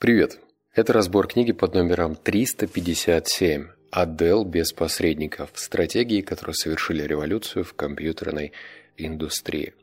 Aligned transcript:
Привет! 0.00 0.38
Это 0.74 0.94
разбор 0.94 1.26
книги 1.26 1.52
под 1.52 1.74
номером 1.74 2.16
357 2.16 3.66
«Адел 3.90 4.46
без 4.46 4.72
посредников. 4.72 5.50
Стратегии, 5.52 6.22
которые 6.22 6.54
совершили 6.54 7.02
революцию 7.02 7.64
в 7.66 7.74
компьютерной 7.74 8.52
индустрии». 8.96 9.74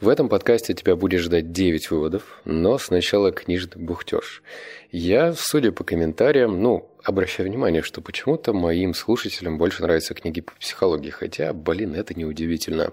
В 0.00 0.08
этом 0.08 0.28
подкасте 0.28 0.74
тебя 0.74 0.94
будет 0.94 1.22
ждать 1.22 1.50
9 1.50 1.90
выводов, 1.90 2.40
но 2.44 2.78
сначала 2.78 3.32
книжный 3.32 3.82
бухтеж. 3.82 4.44
Я, 4.92 5.32
судя 5.32 5.72
по 5.72 5.82
комментариям, 5.82 6.62
ну, 6.62 6.88
обращаю 7.02 7.48
внимание, 7.48 7.82
что 7.82 8.00
почему-то 8.00 8.52
моим 8.52 8.94
слушателям 8.94 9.58
больше 9.58 9.82
нравятся 9.82 10.14
книги 10.14 10.40
по 10.40 10.52
психологии, 10.52 11.10
хотя, 11.10 11.52
блин, 11.52 11.96
это 11.96 12.14
неудивительно. 12.14 12.92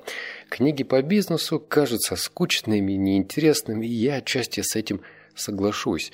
Книги 0.49 0.81
по 0.81 0.99
бизнесу 1.03 1.59
кажутся 1.59 2.15
скучными, 2.15 2.93
неинтересными, 2.93 3.85
и 3.85 3.93
я 3.93 4.15
отчасти 4.15 4.61
с 4.61 4.75
этим 4.75 5.01
соглашусь. 5.35 6.11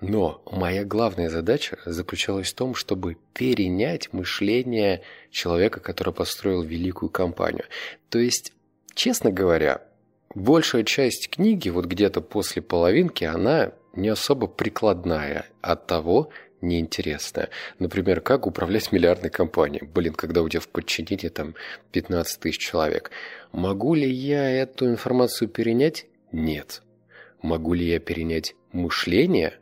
Но 0.00 0.42
моя 0.50 0.84
главная 0.84 1.28
задача 1.28 1.78
заключалась 1.84 2.50
в 2.50 2.54
том, 2.54 2.74
чтобы 2.74 3.18
перенять 3.34 4.12
мышление 4.12 5.02
человека, 5.30 5.80
который 5.80 6.14
построил 6.14 6.62
великую 6.62 7.10
компанию. 7.10 7.64
То 8.08 8.18
есть, 8.18 8.52
честно 8.94 9.30
говоря, 9.30 9.82
большая 10.34 10.84
часть 10.84 11.28
книги, 11.28 11.68
вот 11.68 11.84
где-то 11.84 12.22
после 12.22 12.62
половинки, 12.62 13.24
она 13.24 13.72
не 13.94 14.08
особо 14.08 14.46
прикладная, 14.46 15.46
от 15.60 15.86
того 15.86 16.30
неинтересная. 16.62 17.50
Например, 17.78 18.20
как 18.20 18.46
управлять 18.46 18.92
миллиардной 18.92 19.30
компанией. 19.30 19.84
Блин, 19.84 20.14
когда 20.14 20.42
у 20.42 20.48
тебя 20.48 20.60
в 20.60 20.68
подчинении 20.68 21.28
там 21.28 21.54
15 21.92 22.40
тысяч 22.40 22.58
человек. 22.58 23.10
Могу 23.52 23.94
ли 23.94 24.08
я 24.10 24.48
эту 24.48 24.86
информацию 24.86 25.48
перенять? 25.48 26.06
Нет. 26.32 26.82
Могу 27.42 27.74
ли 27.74 27.86
я 27.86 27.98
перенять 27.98 28.54
мышление? 28.72 29.59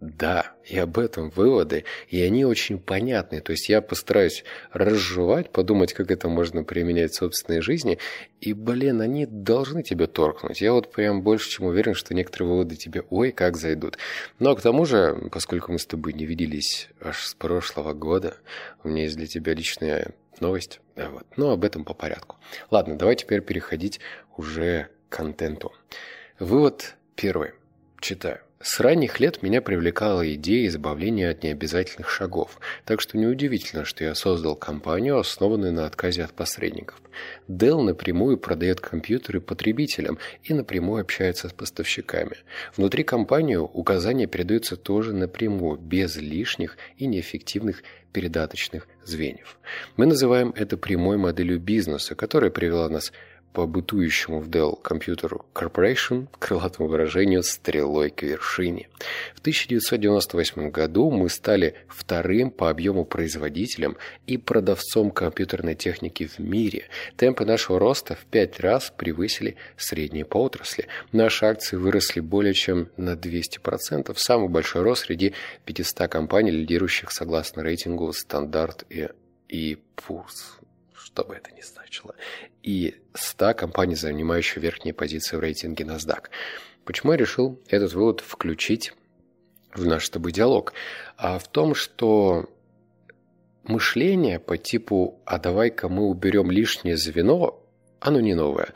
Да, 0.00 0.52
и 0.64 0.78
об 0.78 0.96
этом 0.96 1.28
выводы, 1.30 1.84
и 2.08 2.22
они 2.22 2.44
очень 2.44 2.78
понятны. 2.78 3.40
То 3.40 3.50
есть 3.50 3.68
я 3.68 3.82
постараюсь 3.82 4.44
разжевать, 4.72 5.50
подумать, 5.50 5.92
как 5.92 6.12
это 6.12 6.28
можно 6.28 6.62
применять 6.62 7.10
в 7.10 7.16
собственной 7.16 7.60
жизни, 7.62 7.98
и, 8.40 8.52
блин, 8.52 9.00
они 9.00 9.26
должны 9.26 9.82
тебе 9.82 10.06
торкнуть. 10.06 10.60
Я 10.60 10.72
вот 10.72 10.92
прям 10.92 11.22
больше 11.22 11.50
чем 11.50 11.66
уверен, 11.66 11.94
что 11.94 12.14
некоторые 12.14 12.50
выводы 12.50 12.76
тебе 12.76 13.02
ой, 13.10 13.32
как 13.32 13.56
зайдут. 13.56 13.98
Но 14.38 14.54
к 14.54 14.62
тому 14.62 14.84
же, 14.84 15.30
поскольку 15.32 15.72
мы 15.72 15.80
с 15.80 15.86
тобой 15.86 16.12
не 16.12 16.26
виделись 16.26 16.88
аж 17.00 17.26
с 17.26 17.34
прошлого 17.34 17.92
года, 17.92 18.36
у 18.84 18.88
меня 18.88 19.02
есть 19.02 19.16
для 19.16 19.26
тебя 19.26 19.52
личная 19.52 20.14
новость. 20.38 20.80
Вот. 20.94 21.26
Но 21.36 21.50
об 21.50 21.64
этом 21.64 21.84
по 21.84 21.94
порядку. 21.94 22.36
Ладно, 22.70 22.96
давай 22.96 23.16
теперь 23.16 23.40
переходить 23.40 23.98
уже 24.36 24.90
к 25.08 25.16
контенту. 25.16 25.72
Вывод 26.38 26.94
первый. 27.16 27.54
Читаю. 28.00 28.47
С 28.60 28.80
ранних 28.80 29.20
лет 29.20 29.40
меня 29.44 29.62
привлекала 29.62 30.34
идея 30.34 30.66
избавления 30.66 31.30
от 31.30 31.44
необязательных 31.44 32.10
шагов, 32.10 32.58
так 32.84 33.00
что 33.00 33.16
неудивительно, 33.16 33.84
что 33.84 34.02
я 34.02 34.16
создал 34.16 34.56
компанию, 34.56 35.16
основанную 35.16 35.72
на 35.72 35.86
отказе 35.86 36.24
от 36.24 36.32
посредников. 36.32 37.00
Dell 37.48 37.80
напрямую 37.82 38.36
продает 38.36 38.80
компьютеры 38.80 39.40
потребителям 39.40 40.18
и 40.42 40.54
напрямую 40.54 41.02
общается 41.02 41.48
с 41.48 41.52
поставщиками. 41.52 42.36
Внутри 42.76 43.04
компании 43.04 43.54
указания 43.54 44.26
передаются 44.26 44.76
тоже 44.76 45.14
напрямую, 45.14 45.78
без 45.78 46.16
лишних 46.16 46.78
и 46.96 47.06
неэффективных 47.06 47.84
передаточных 48.12 48.88
звеньев. 49.04 49.56
Мы 49.96 50.06
называем 50.06 50.52
это 50.56 50.76
прямой 50.76 51.16
моделью 51.16 51.60
бизнеса, 51.60 52.16
которая 52.16 52.50
привела 52.50 52.88
нас 52.88 53.12
по 53.58 53.66
бытующему 53.66 54.38
в 54.38 54.48
Dell 54.48 54.80
Computer 54.84 55.42
Corporation 55.52 56.28
крылатому 56.38 56.88
выражению 56.88 57.42
«стрелой 57.42 58.10
к 58.10 58.22
вершине». 58.22 58.88
В 59.34 59.40
1998 59.40 60.70
году 60.70 61.10
мы 61.10 61.28
стали 61.28 61.74
вторым 61.88 62.52
по 62.52 62.70
объему 62.70 63.04
производителем 63.04 63.96
и 64.28 64.36
продавцом 64.36 65.10
компьютерной 65.10 65.74
техники 65.74 66.28
в 66.28 66.38
мире. 66.38 66.84
Темпы 67.16 67.44
нашего 67.44 67.80
роста 67.80 68.14
в 68.14 68.26
пять 68.26 68.60
раз 68.60 68.92
превысили 68.96 69.56
средние 69.76 70.24
по 70.24 70.36
отрасли. 70.36 70.86
Наши 71.10 71.44
акции 71.44 71.74
выросли 71.74 72.20
более 72.20 72.54
чем 72.54 72.90
на 72.96 73.14
200%. 73.14 74.14
Самый 74.18 74.48
большой 74.50 74.82
рост 74.82 75.06
среди 75.06 75.34
500 75.64 76.08
компаний, 76.08 76.52
лидирующих 76.52 77.10
согласно 77.10 77.64
рейтингу 77.64 78.12
«Стандарт» 78.12 78.84
и, 78.88 79.08
и 79.48 79.78
«Пурс» 79.96 80.58
что 81.18 81.24
бы 81.24 81.34
это 81.34 81.50
ни 81.52 81.62
значило, 81.62 82.14
и 82.62 82.96
100 83.14 83.54
компаний, 83.54 83.94
занимающих 83.94 84.58
верхние 84.58 84.94
позиции 84.94 85.36
в 85.36 85.40
рейтинге 85.40 85.84
NASDAQ. 85.84 86.24
Почему 86.84 87.12
я 87.12 87.18
решил 87.18 87.60
этот 87.68 87.92
вывод 87.92 88.20
включить 88.20 88.92
в 89.74 89.84
наш 89.86 90.06
с 90.06 90.10
тобой 90.10 90.32
диалог? 90.32 90.72
А 91.16 91.38
в 91.38 91.48
том, 91.48 91.74
что 91.74 92.48
мышление 93.64 94.38
по 94.38 94.56
типу 94.56 95.20
«а 95.24 95.38
давай-ка 95.38 95.88
мы 95.88 96.06
уберем 96.06 96.50
лишнее 96.50 96.96
звено», 96.96 97.62
оно 98.00 98.20
не 98.20 98.34
новое. 98.34 98.72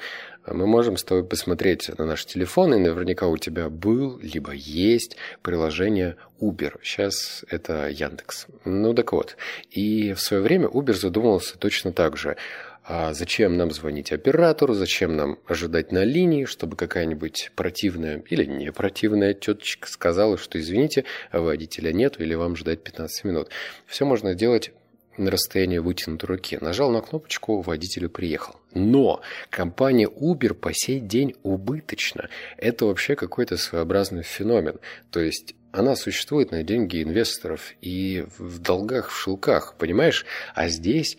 Мы 0.46 0.66
можем 0.66 0.96
с 0.96 1.04
тобой 1.04 1.24
посмотреть 1.24 1.88
на 1.96 2.04
наш 2.04 2.26
телефон, 2.26 2.74
и 2.74 2.78
наверняка 2.78 3.28
у 3.28 3.36
тебя 3.36 3.68
был, 3.68 4.18
либо 4.18 4.52
есть 4.52 5.16
приложение 5.40 6.16
Uber. 6.40 6.78
Сейчас 6.82 7.44
это 7.48 7.88
Яндекс. 7.88 8.46
Ну 8.64 8.92
так 8.92 9.12
вот. 9.12 9.36
И 9.70 10.12
в 10.14 10.20
свое 10.20 10.42
время 10.42 10.66
Uber 10.66 10.94
задумывался 10.94 11.56
точно 11.58 11.92
так 11.92 12.16
же. 12.16 12.36
А 12.84 13.14
зачем 13.14 13.56
нам 13.56 13.70
звонить 13.70 14.10
оператору, 14.10 14.74
зачем 14.74 15.16
нам 15.16 15.38
ожидать 15.46 15.92
на 15.92 16.02
линии, 16.02 16.46
чтобы 16.46 16.76
какая-нибудь 16.76 17.52
противная 17.54 18.22
или 18.28 18.44
не 18.44 18.72
противная 18.72 19.34
тетечка 19.34 19.88
сказала, 19.88 20.36
что 20.36 20.58
извините, 20.58 21.04
водителя 21.32 21.92
нет 21.92 22.20
или 22.20 22.34
вам 22.34 22.56
ждать 22.56 22.82
15 22.82 23.24
минут. 23.24 23.50
Все 23.86 24.04
можно 24.04 24.32
сделать 24.32 24.72
на 25.16 25.30
расстоянии 25.30 25.78
вытянутой 25.78 26.26
руки. 26.28 26.58
Нажал 26.60 26.90
на 26.90 27.02
кнопочку, 27.02 27.60
водитель 27.60 28.08
приехал. 28.08 28.56
Но 28.74 29.20
компания 29.50 30.08
Uber 30.08 30.54
по 30.54 30.72
сей 30.72 31.00
день 31.00 31.34
убыточна. 31.42 32.30
Это 32.56 32.86
вообще 32.86 33.14
какой-то 33.14 33.58
своеобразный 33.58 34.22
феномен. 34.22 34.80
То 35.10 35.20
есть 35.20 35.54
она 35.70 35.96
существует 35.96 36.50
на 36.50 36.62
деньги 36.62 37.02
инвесторов 37.02 37.74
и 37.80 38.24
в 38.38 38.58
долгах, 38.58 39.10
в 39.10 39.18
шелках, 39.18 39.76
понимаешь? 39.78 40.26
А 40.54 40.68
здесь 40.68 41.18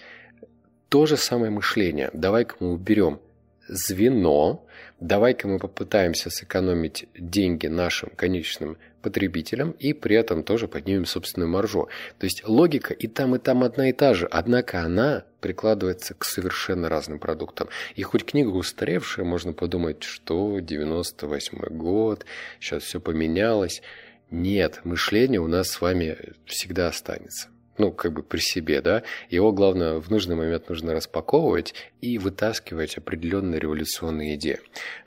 то 0.94 1.08
же 1.08 1.18
самое 1.18 1.50
мышление. 1.50 2.12
Давай-ка 2.14 2.56
мы 2.60 2.72
уберем 2.72 3.20
звено, 3.68 4.64
давай-ка 5.00 5.48
мы 5.48 5.58
попытаемся 5.58 6.30
сэкономить 6.30 7.08
деньги 7.18 7.66
нашим 7.66 8.12
конечным 8.12 8.78
потребителям 9.02 9.72
и 9.72 9.94
при 9.94 10.16
этом 10.16 10.44
тоже 10.44 10.68
поднимем 10.68 11.08
собственную 11.08 11.50
маржу. 11.50 11.90
То 12.20 12.26
есть 12.26 12.48
логика 12.48 12.94
и 12.94 13.08
там, 13.08 13.34
и 13.34 13.40
там 13.40 13.64
одна 13.64 13.90
и 13.90 13.92
та 13.92 14.14
же, 14.14 14.28
однако 14.30 14.82
она 14.82 15.26
прикладывается 15.42 16.14
к 16.14 16.24
совершенно 16.26 16.90
разным 16.90 17.18
продуктам. 17.18 17.70
И 17.96 18.04
хоть 18.04 18.24
книга 18.24 18.50
устаревшая, 18.50 19.26
можно 19.26 19.52
подумать, 19.52 20.04
что 20.04 20.60
98 20.60 21.76
год, 21.76 22.24
сейчас 22.60 22.84
все 22.84 23.00
поменялось. 23.00 23.82
Нет, 24.30 24.82
мышление 24.84 25.42
у 25.42 25.48
нас 25.48 25.70
с 25.70 25.82
вами 25.82 26.20
всегда 26.46 26.90
останется 26.90 27.48
ну, 27.78 27.92
как 27.92 28.14
бы 28.14 28.24
при 28.24 28.40
себе, 28.40 28.82
да, 28.82 29.04
его, 29.30 29.52
главное, 29.52 30.00
в 30.00 30.10
нужный 30.10 30.36
момент 30.36 30.70
нужно 30.70 30.94
распаковывать 30.94 31.74
и 32.02 32.18
вытаскивать 32.18 32.98
определенные 32.98 33.60
революционные 33.60 34.36
идеи. 34.36 34.60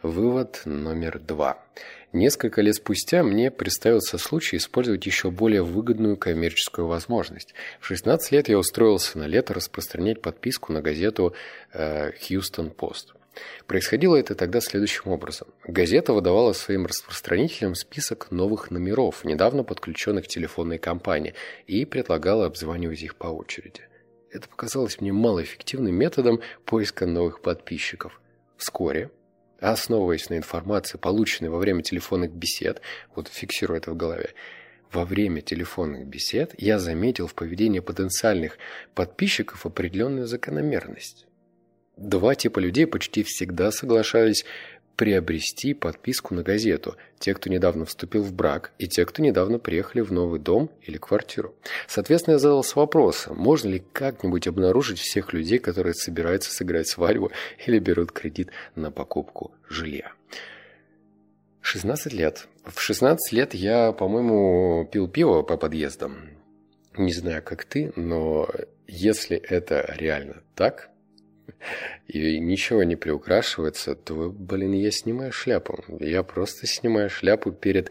Вывод 0.03 0.62
номер 0.65 1.19
два. 1.19 1.62
Несколько 2.12 2.62
лет 2.62 2.77
спустя 2.77 3.22
мне 3.22 3.50
представился 3.50 4.16
случай 4.16 4.56
использовать 4.56 5.04
еще 5.04 5.31
более 5.31 5.62
выгодную 5.62 6.16
коммерческую 6.16 6.87
возможность. 6.87 7.53
В 7.78 7.87
16 7.87 8.32
лет 8.32 8.49
я 8.49 8.59
устроился 8.59 9.19
на 9.19 9.27
лето 9.27 9.53
распространять 9.53 10.22
подписку 10.22 10.72
на 10.72 10.81
газету 10.81 11.34
«Хьюстон 11.72 12.71
Пост». 12.71 13.12
Происходило 13.66 14.16
это 14.16 14.34
тогда 14.34 14.60
следующим 14.60 15.10
образом. 15.10 15.48
Газета 15.64 16.12
выдавала 16.12 16.52
своим 16.52 16.86
распространителям 16.86 17.74
список 17.74 18.30
новых 18.30 18.70
номеров, 18.70 19.24
недавно 19.24 19.64
подключенных 19.64 20.24
к 20.24 20.28
телефонной 20.28 20.78
компании, 20.78 21.34
и 21.66 21.84
предлагала 21.84 22.47
обзванивать 22.47 23.03
их 23.03 23.16
по 23.16 23.27
очереди. 23.27 23.83
Это 24.30 24.48
показалось 24.48 25.00
мне 25.00 25.12
малоэффективным 25.12 25.94
методом 25.94 26.41
поиска 26.65 27.06
новых 27.06 27.41
подписчиков. 27.41 28.21
Вскоре 28.56 29.10
основываясь 29.60 30.28
на 30.28 30.36
информации, 30.36 30.98
полученной 30.98 31.50
во 31.50 31.59
время 31.59 31.82
телефонных 31.82 32.32
бесед, 32.32 32.80
вот 33.15 33.28
фиксирую 33.28 33.78
это 33.78 33.91
в 33.91 33.97
голове, 33.97 34.34
во 34.92 35.04
время 35.04 35.41
телефонных 35.41 36.06
бесед 36.06 36.54
я 36.59 36.78
заметил 36.78 37.27
в 37.27 37.34
поведении 37.34 37.80
потенциальных 37.80 38.59
подписчиков 38.94 39.66
определенную 39.66 40.27
закономерность. 40.27 41.26
Два 41.97 42.34
типа 42.34 42.59
людей 42.59 42.87
почти 42.87 43.22
всегда 43.22 43.71
соглашались 43.71 44.45
приобрести 44.97 45.75
подписку 45.75 46.34
на 46.34 46.43
газету, 46.43 46.97
те, 47.19 47.34
кто 47.34 47.51
недавно 47.51 47.84
вступил 47.84 48.22
в 48.22 48.33
брак, 48.33 48.72
и 48.78 48.89
те, 48.89 49.04
кто 49.04 49.22
недавно 49.22 49.59
приехали 49.59 50.01
в 50.01 50.10
новый 50.10 50.41
дом 50.41 50.71
или 50.83 50.97
квартиру. 50.97 51.54
Соответственно, 51.87 52.34
я 52.34 52.39
задался 52.39 52.78
вопросом, 52.78 53.37
можно 53.37 53.69
ли 53.69 53.84
как-нибудь 53.93 54.47
обнаружить 54.47 54.98
всех 54.98 55.33
людей, 55.33 55.59
которые 55.59 55.95
собираются 55.95 56.51
сыграть 56.51 56.89
свадьбу 56.89 57.31
или 57.66 57.78
берут 57.78 58.13
кредит 58.13 58.51
на 58.75 58.91
покупку 58.91 59.53
жилья. 59.69 60.13
16 61.60 62.13
лет. 62.13 62.47
В 62.65 62.81
16 62.81 63.33
лет 63.33 63.54
я, 63.54 63.92
по-моему, 63.92 64.89
пил 64.91 65.09
пиво 65.09 65.42
по 65.42 65.57
подъездам. 65.57 66.31
Не 66.97 67.13
знаю, 67.13 67.42
как 67.42 67.65
ты, 67.65 67.92
но 67.97 68.49
если 68.87 69.37
это 69.37 69.95
реально 69.99 70.42
так, 70.54 70.91
и 72.06 72.38
ничего 72.38 72.82
не 72.84 72.97
приукрашивается, 72.97 73.94
то, 73.94 74.30
блин, 74.30 74.72
я 74.72 74.91
снимаю 74.91 75.32
шляпу. 75.32 75.84
Я 76.00 76.22
просто 76.22 76.66
снимаю 76.66 77.10
шляпу 77.10 77.53
перед 77.53 77.91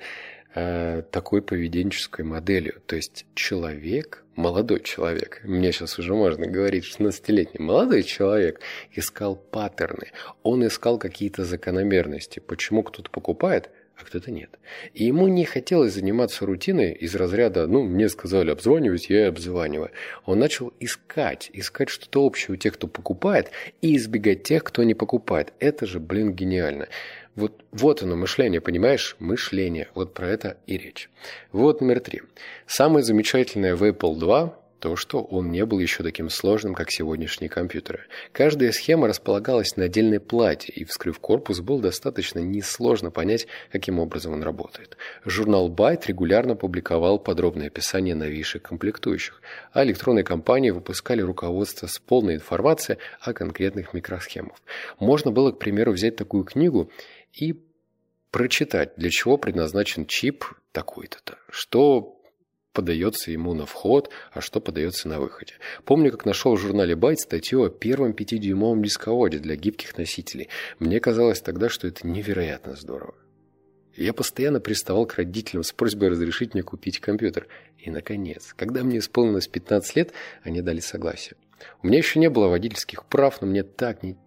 э, 0.54 1.04
такой 1.12 1.42
поведенческой 1.42 2.26
моделью. 2.26 2.82
То 2.86 2.96
есть 2.96 3.26
человек, 3.36 4.24
молодой 4.36 4.80
человек, 4.82 5.42
мне 5.44 5.72
сейчас 5.72 6.00
уже 6.00 6.14
можно 6.14 6.48
говорить, 6.48 6.86
16-летний 6.86 7.64
молодой 7.64 8.04
человек 8.04 8.62
искал 8.92 9.36
паттерны. 9.36 10.12
Он 10.44 10.66
искал 10.66 10.98
какие-то 10.98 11.44
закономерности. 11.44 12.40
Почему 12.40 12.84
кто-то 12.84 13.10
покупает, 13.10 13.70
а 13.98 14.04
кто-то 14.04 14.32
нет. 14.32 14.50
И 14.94 15.06
ему 15.06 15.28
не 15.28 15.46
хотелось 15.46 15.94
заниматься 15.94 16.46
рутиной 16.46 16.92
из 16.94 17.16
разряда 17.16 17.66
«ну, 17.68 17.84
мне 17.84 18.10
сказали 18.10 18.52
обзванивать, 18.52 19.10
я 19.10 19.22
и 19.22 19.30
обзваниваю». 19.30 19.92
Он 20.26 20.40
начал 20.40 20.74
искать, 20.80 21.50
искать 21.54 21.90
что-то 21.90 22.24
общее 22.24 22.56
у 22.56 22.58
тех, 22.58 22.74
кто 22.74 22.88
покупает, 22.88 23.52
и 23.82 23.96
избегать 23.96 24.44
тех, 24.44 24.64
кто 24.64 24.84
не 24.84 24.94
покупает. 24.94 25.54
Это 25.60 25.86
же, 25.86 26.00
блин, 26.00 26.34
гениально. 26.34 26.88
Вот, 27.36 27.64
вот 27.72 28.02
оно, 28.02 28.16
мышление, 28.16 28.62
понимаешь? 28.62 29.16
Мышление. 29.20 29.90
Вот 29.94 30.14
про 30.14 30.28
это 30.28 30.58
и 30.68 30.78
речь. 30.78 31.10
Вот 31.52 31.82
номер 31.82 32.00
три. 32.00 32.22
Самое 32.66 33.04
замечательное 33.04 33.76
в 33.76 33.84
Apple 33.84 34.18
2 34.18 34.60
то, 34.80 34.96
что 34.96 35.22
он 35.24 35.52
не 35.52 35.66
был 35.66 35.80
еще 35.80 36.04
таким 36.04 36.30
сложным, 36.30 36.74
как 36.74 36.92
сегодняшние 36.92 37.50
компьютеры. 37.50 38.06
Каждая 38.32 38.72
схема 38.72 39.08
располагалась 39.08 39.76
на 39.78 39.86
отдельной 39.86 40.20
плате, 40.20 40.72
и, 40.72 40.84
вскрыв 40.84 41.20
корпус, 41.20 41.60
было 41.60 41.82
достаточно 41.82 42.40
несложно 42.40 43.12
понять, 43.12 43.48
каким 43.72 44.00
образом 44.00 44.34
он 44.34 44.44
работает. 44.44 44.98
Журнал 45.24 45.70
Byte 45.70 46.04
регулярно 46.08 46.56
публиковал 46.56 47.20
подробное 47.20 47.68
описание 47.68 48.16
новейших 48.16 48.62
комплектующих, 48.62 49.42
а 49.72 49.84
электронные 49.84 50.24
компании 50.24 50.70
выпускали 50.72 51.22
руководство 51.22 51.88
с 51.88 52.00
полной 52.00 52.36
информацией 52.36 52.98
о 53.22 53.34
конкретных 53.34 53.94
микросхемах. 53.94 54.56
Можно 55.00 55.32
было, 55.32 55.52
к 55.52 55.60
примеру, 55.60 55.92
взять 55.92 56.16
такую 56.16 56.44
книгу 56.44 56.92
и 57.34 57.56
прочитать, 58.32 58.94
для 58.98 59.10
чего 59.10 59.38
предназначен 59.38 60.06
чип 60.06 60.44
такой-то, 60.74 61.20
что 61.50 62.15
подается 62.76 63.32
ему 63.32 63.56
на 63.56 63.66
вход, 63.66 64.12
а 64.32 64.42
что 64.42 64.60
подается 64.60 65.08
на 65.08 65.20
выходе. 65.20 65.54
Помню, 65.86 66.12
как 66.12 66.26
нашел 66.26 66.56
в 66.56 66.60
журнале 66.60 66.94
Byte 66.94 67.16
статью 67.16 67.64
о 67.64 67.70
первом 67.70 68.12
5-дюймовом 68.12 68.84
дисководе 68.84 69.40
для 69.40 69.56
гибких 69.56 69.98
носителей. 69.98 70.50
Мне 70.78 71.00
казалось 71.00 71.42
тогда, 71.42 71.70
что 71.70 71.88
это 71.88 72.06
невероятно 72.06 72.76
здорово. 72.76 73.16
Я 73.96 74.14
постоянно 74.14 74.60
приставал 74.60 75.06
к 75.06 75.16
родителям 75.16 75.64
с 75.64 75.72
просьбой 75.72 76.10
разрешить 76.10 76.54
мне 76.54 76.64
купить 76.64 77.00
компьютер. 77.00 77.48
И, 77.80 77.90
наконец, 77.90 78.54
когда 78.58 78.84
мне 78.84 78.98
исполнилось 78.98 79.48
15 79.48 79.96
лет, 79.96 80.12
они 80.44 80.62
дали 80.62 80.82
согласие. 80.82 81.36
У 81.82 81.88
меня 81.88 82.00
еще 82.00 82.20
не 82.20 82.30
было 82.30 82.50
водительских 82.50 83.06
прав, 83.06 83.42
но 83.42 83.48
мне 83.48 83.64
так 83.64 84.04
не 84.04 84.18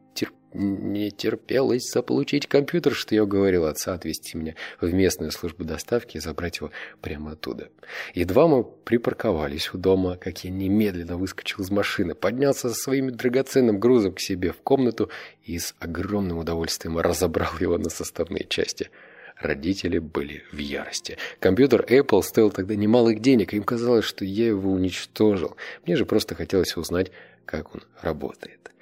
не 0.59 1.11
терпелось 1.11 1.91
заполучить 1.91 2.47
компьютер, 2.47 2.95
что 2.95 3.15
я 3.15 3.25
уговорил 3.25 3.65
отца 3.65 3.95
отвезти 3.95 4.37
меня 4.37 4.55
в 4.81 4.93
местную 4.93 5.31
службу 5.31 5.65
доставки 5.65 6.17
и 6.17 6.21
забрать 6.21 6.59
его 6.59 6.71
прямо 7.01 7.33
оттуда. 7.33 7.69
Едва 8.15 8.49
мы 8.49 8.65
припарковались 8.65 9.73
у 9.73 9.79
дома, 9.79 10.17
как 10.17 10.45
я 10.45 10.51
немедленно 10.51 11.17
выскочил 11.17 11.63
из 11.63 11.71
машины, 11.71 12.15
поднялся 12.15 12.69
со 12.69 12.75
своим 12.75 13.11
драгоценным 13.11 13.79
грузом 13.79 14.15
к 14.15 14.21
себе 14.21 14.53
в 14.53 14.57
комнату 14.57 15.11
и 15.45 15.59
с 15.59 15.75
огромным 15.79 16.39
удовольствием 16.39 16.99
разобрал 16.99 17.53
его 17.61 17.79
на 17.79 17.89
составные 17.89 18.45
части. 18.45 18.91
Родители 19.37 19.99
были 19.99 20.43
в 20.51 20.59
ярости. 20.59 21.17
Компьютер 21.39 21.83
Apple 21.89 22.23
стоил 22.23 22.51
тогда 22.51 22.75
немалых 22.75 23.21
денег, 23.21 23.55
им 23.55 23.63
казалось, 23.63 24.05
что 24.05 24.25
я 24.25 24.49
его 24.49 24.73
уничтожил. 24.73 25.57
Мне 25.87 25.95
же 25.95 26.05
просто 26.05 26.35
хотелось 26.35 26.77
узнать, 26.77 27.13
как 27.45 27.73
он 27.75 27.83
работает. 28.03 28.73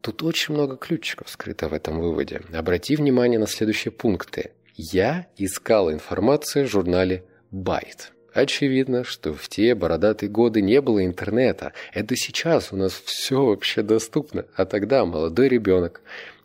Тут 0.00 0.22
очень 0.22 0.54
много 0.54 0.76
ключиков 0.76 1.28
скрыто 1.28 1.68
в 1.68 1.74
этом 1.74 2.00
выводе. 2.00 2.42
Обрати 2.52 2.96
внимание 2.96 3.38
на 3.38 3.46
следующие 3.46 3.92
пункты. 3.92 4.52
Я 4.74 5.26
искал 5.36 5.92
информацию 5.92 6.66
в 6.66 6.70
журнале 6.70 7.24
Byte. 7.52 8.12
Очевидно, 8.32 9.04
что 9.04 9.34
в 9.34 9.48
те 9.48 9.74
бородатые 9.74 10.30
годы 10.30 10.62
не 10.62 10.80
было 10.80 11.04
интернета. 11.04 11.72
Это 11.92 12.16
сейчас 12.16 12.72
у 12.72 12.76
нас 12.76 12.92
все 12.92 13.44
вообще 13.44 13.82
доступно. 13.82 14.46
А 14.56 14.64
тогда 14.64 15.04
молодой 15.04 15.48
ребенок 15.48 16.00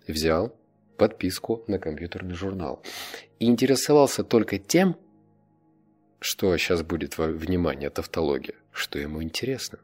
взял 0.07 0.53
подписку 0.97 1.63
на 1.67 1.79
компьютерный 1.79 2.35
журнал 2.35 2.81
и 3.39 3.45
интересовался 3.45 4.23
только 4.23 4.57
тем, 4.57 4.97
что 6.19 6.55
сейчас 6.57 6.81
будет 6.81 7.17
внимание 7.17 7.89
тавтология, 7.89 8.55
что 8.71 8.97
ему 8.97 9.21
интересно. 9.21 9.79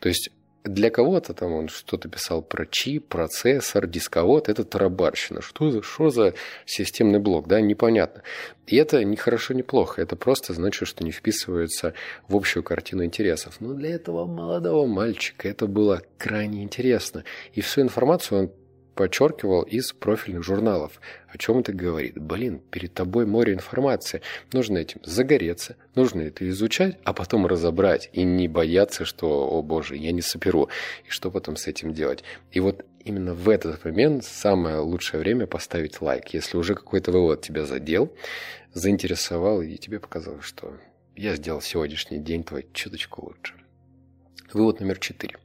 То 0.00 0.08
есть 0.08 0.30
для 0.64 0.90
кого-то 0.90 1.32
там 1.32 1.52
он 1.52 1.68
что-то 1.68 2.08
писал 2.08 2.42
про 2.42 2.66
чип, 2.66 3.06
процессор, 3.08 3.86
дисковод, 3.86 4.48
это 4.48 4.64
тарабарщина. 4.64 5.40
Что 5.40 5.70
за, 5.70 5.82
что 5.82 6.10
за 6.10 6.34
системный 6.66 7.18
блок, 7.18 7.48
да, 7.48 7.60
непонятно. 7.60 8.22
И 8.66 8.76
это 8.76 9.02
не 9.02 9.16
хорошо, 9.16 9.54
не 9.54 9.62
плохо, 9.62 10.02
это 10.02 10.16
просто 10.16 10.52
значит, 10.52 10.86
что 10.86 11.02
не 11.02 11.10
вписывается 11.10 11.94
в 12.28 12.36
общую 12.36 12.62
картину 12.62 13.04
интересов. 13.04 13.56
Но 13.60 13.72
для 13.72 13.94
этого 13.94 14.26
молодого 14.26 14.86
мальчика 14.86 15.48
это 15.48 15.66
было 15.66 16.02
крайне 16.18 16.62
интересно. 16.62 17.24
И 17.54 17.60
всю 17.62 17.80
информацию 17.80 18.40
он 18.40 18.50
подчеркивал 18.94 19.62
из 19.62 19.92
профильных 19.92 20.42
журналов. 20.42 21.00
О 21.28 21.38
чем 21.38 21.58
это 21.58 21.72
говорит? 21.72 22.18
Блин, 22.18 22.60
перед 22.70 22.92
тобой 22.94 23.26
море 23.26 23.54
информации. 23.54 24.22
Нужно 24.52 24.78
этим 24.78 25.00
загореться, 25.04 25.76
нужно 25.94 26.22
это 26.22 26.48
изучать, 26.48 26.98
а 27.04 27.12
потом 27.12 27.46
разобрать. 27.46 28.10
И 28.12 28.22
не 28.24 28.48
бояться, 28.48 29.04
что, 29.04 29.48
о 29.48 29.62
боже, 29.62 29.96
я 29.96 30.12
не 30.12 30.22
соперу. 30.22 30.68
И 31.06 31.10
что 31.10 31.30
потом 31.30 31.56
с 31.56 31.66
этим 31.66 31.94
делать? 31.94 32.24
И 32.52 32.60
вот 32.60 32.84
именно 33.04 33.34
в 33.34 33.48
этот 33.48 33.84
момент 33.84 34.24
самое 34.24 34.78
лучшее 34.78 35.20
время 35.20 35.46
поставить 35.46 36.00
лайк. 36.00 36.28
Если 36.34 36.56
уже 36.56 36.74
какой-то 36.74 37.12
вывод 37.12 37.42
тебя 37.42 37.66
задел, 37.66 38.12
заинтересовал, 38.72 39.62
и 39.62 39.76
тебе 39.76 40.00
показалось, 40.00 40.44
что 40.44 40.76
я 41.16 41.36
сделал 41.36 41.60
сегодняшний 41.60 42.18
день 42.18 42.44
твой 42.44 42.66
чуточку 42.72 43.26
лучше. 43.26 43.59
Вывод 44.52 44.80
номер 44.80 44.98
четыре. 44.98 45.36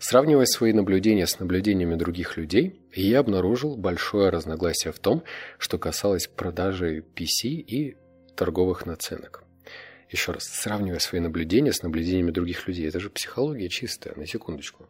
Сравнивая 0.00 0.46
свои 0.46 0.72
наблюдения 0.72 1.26
с 1.26 1.38
наблюдениями 1.38 1.94
других 1.94 2.36
людей, 2.36 2.80
я 2.92 3.20
обнаружил 3.20 3.76
большое 3.76 4.30
разногласие 4.30 4.92
в 4.92 4.98
том, 4.98 5.22
что 5.58 5.78
касалось 5.78 6.26
продажи 6.26 7.04
PC 7.14 7.48
и 7.48 7.96
торговых 8.34 8.84
наценок. 8.84 9.44
Еще 10.10 10.32
раз, 10.32 10.44
сравнивая 10.44 10.98
свои 10.98 11.20
наблюдения 11.20 11.72
с 11.72 11.82
наблюдениями 11.82 12.32
других 12.32 12.66
людей. 12.66 12.88
Это 12.88 12.98
же 12.98 13.10
психология 13.10 13.68
чистая, 13.68 14.14
на 14.16 14.26
секундочку. 14.26 14.88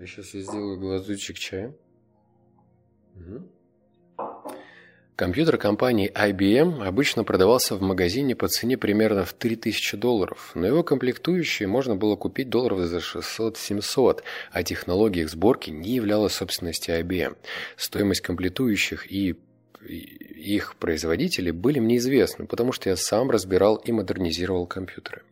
Я 0.00 0.06
сейчас 0.06 0.30
сделаю 0.32 0.78
глазочек 0.80 1.38
чая. 1.38 1.76
Угу. 3.14 3.48
Компьютер 5.16 5.58
компании 5.58 6.10
IBM 6.12 6.84
обычно 6.84 7.22
продавался 7.22 7.76
в 7.76 7.80
магазине 7.80 8.34
по 8.34 8.48
цене 8.48 8.76
примерно 8.76 9.24
в 9.24 9.32
3000 9.32 9.96
долларов, 9.96 10.50
но 10.56 10.66
его 10.66 10.82
комплектующие 10.82 11.68
можно 11.68 11.94
было 11.94 12.16
купить 12.16 12.48
долларов 12.48 12.80
за 12.80 12.98
600-700, 12.98 14.22
а 14.50 14.62
технология 14.64 15.20
их 15.20 15.30
сборки 15.30 15.70
не 15.70 15.90
являлась 15.90 16.32
собственностью 16.32 16.98
IBM. 16.98 17.36
Стоимость 17.76 18.22
комплектующих 18.22 19.10
и 19.12 19.36
их 19.88 20.74
производителей 20.76 21.52
были 21.52 21.78
мне 21.78 21.98
известны, 21.98 22.46
потому 22.46 22.72
что 22.72 22.90
я 22.90 22.96
сам 22.96 23.30
разбирал 23.30 23.76
и 23.76 23.92
модернизировал 23.92 24.66
компьютеры. 24.66 25.22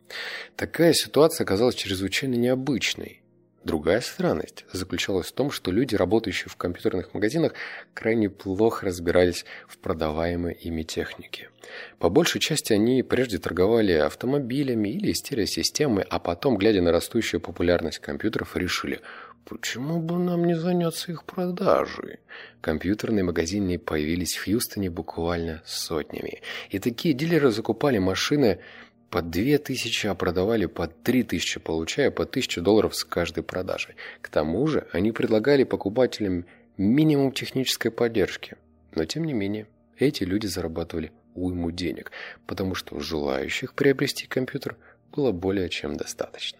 Такая 0.55 0.93
ситуация 0.93 1.43
оказалась 1.43 1.75
чрезвычайно 1.75 2.35
необычной. 2.35 3.22
Другая 3.63 4.01
странность 4.01 4.65
заключалась 4.73 5.27
в 5.27 5.31
том, 5.31 5.49
что 5.49 5.71
люди, 5.71 5.95
работающие 5.95 6.49
в 6.49 6.57
компьютерных 6.57 7.13
магазинах, 7.13 7.53
крайне 7.93 8.29
плохо 8.29 8.85
разбирались 8.85 9.45
в 9.67 9.77
продаваемой 9.77 10.53
ими 10.53 10.83
технике. 10.83 11.49
По 11.97 12.09
большей 12.09 12.41
части 12.41 12.73
они 12.73 13.03
прежде 13.03 13.37
торговали 13.37 13.93
автомобилями 13.93 14.89
или 14.89 15.13
стереосистемой, 15.13 16.03
а 16.09 16.19
потом, 16.19 16.57
глядя 16.57 16.81
на 16.81 16.91
растущую 16.91 17.39
популярность 17.39 17.99
компьютеров, 17.99 18.57
решили– 18.57 18.99
Почему 19.45 19.99
бы 19.99 20.17
нам 20.17 20.45
не 20.45 20.55
заняться 20.55 21.11
их 21.11 21.25
продажей? 21.25 22.19
Компьютерные 22.61 23.25
магазины 23.25 23.77
появились 23.77 24.35
в 24.35 24.45
Хьюстоне 24.45 24.89
буквально 24.89 25.61
сотнями. 25.65 26.41
И 26.69 26.79
такие 26.79 27.13
дилеры 27.13 27.51
закупали 27.51 27.97
машины 27.97 28.59
по 29.13 29.21
2000, 29.21 30.07
а 30.07 30.15
продавали 30.15 30.65
по 30.65 30.87
3000, 30.87 31.59
получая 31.59 32.09
по 32.09 32.23
1000 32.23 32.61
долларов 32.61 32.95
с 32.95 33.03
каждой 33.03 33.43
продажи. 33.43 33.93
К 34.21 34.29
тому 34.29 34.65
же 34.65 34.87
они 34.91 35.11
предлагали 35.11 35.65
покупателям 35.65 36.47
минимум 36.77 37.31
технической 37.31 37.91
поддержки. 37.91 38.55
Но 38.95 39.05
тем 39.05 39.25
не 39.25 39.33
менее, 39.33 39.67
эти 39.99 40.23
люди 40.23 40.47
зарабатывали 40.47 41.11
уйму 41.35 41.69
денег, 41.69 42.11
потому 42.47 42.73
что 42.73 42.99
желающих 42.99 43.75
приобрести 43.75 44.25
компьютер 44.25 44.77
было 45.15 45.31
более 45.31 45.69
чем 45.69 45.95
достаточно. 45.95 46.57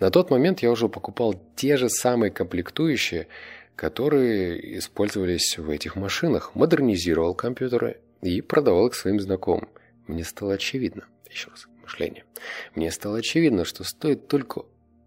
На 0.00 0.10
тот 0.10 0.28
момент 0.28 0.58
я 0.58 0.72
уже 0.72 0.88
покупал 0.88 1.40
те 1.54 1.76
же 1.76 1.88
самые 1.88 2.32
комплектующие, 2.32 3.28
которые 3.76 4.76
использовались 4.78 5.56
в 5.56 5.70
этих 5.70 5.94
машинах, 5.94 6.56
модернизировал 6.56 7.36
компьютеры 7.36 8.00
и 8.22 8.40
продавал 8.40 8.88
их 8.88 8.96
своим 8.96 9.20
знакомым. 9.20 9.68
Мне 10.08 10.24
стало 10.24 10.54
очевидно, 10.54 11.04
еще 11.30 11.48
раз, 11.50 11.68
мышление. 11.92 12.24
Мне 12.74 12.90
стало 12.90 13.18
очевидно, 13.18 13.64
что 13.64 13.84
стоит 13.84 14.28
только 14.28 14.62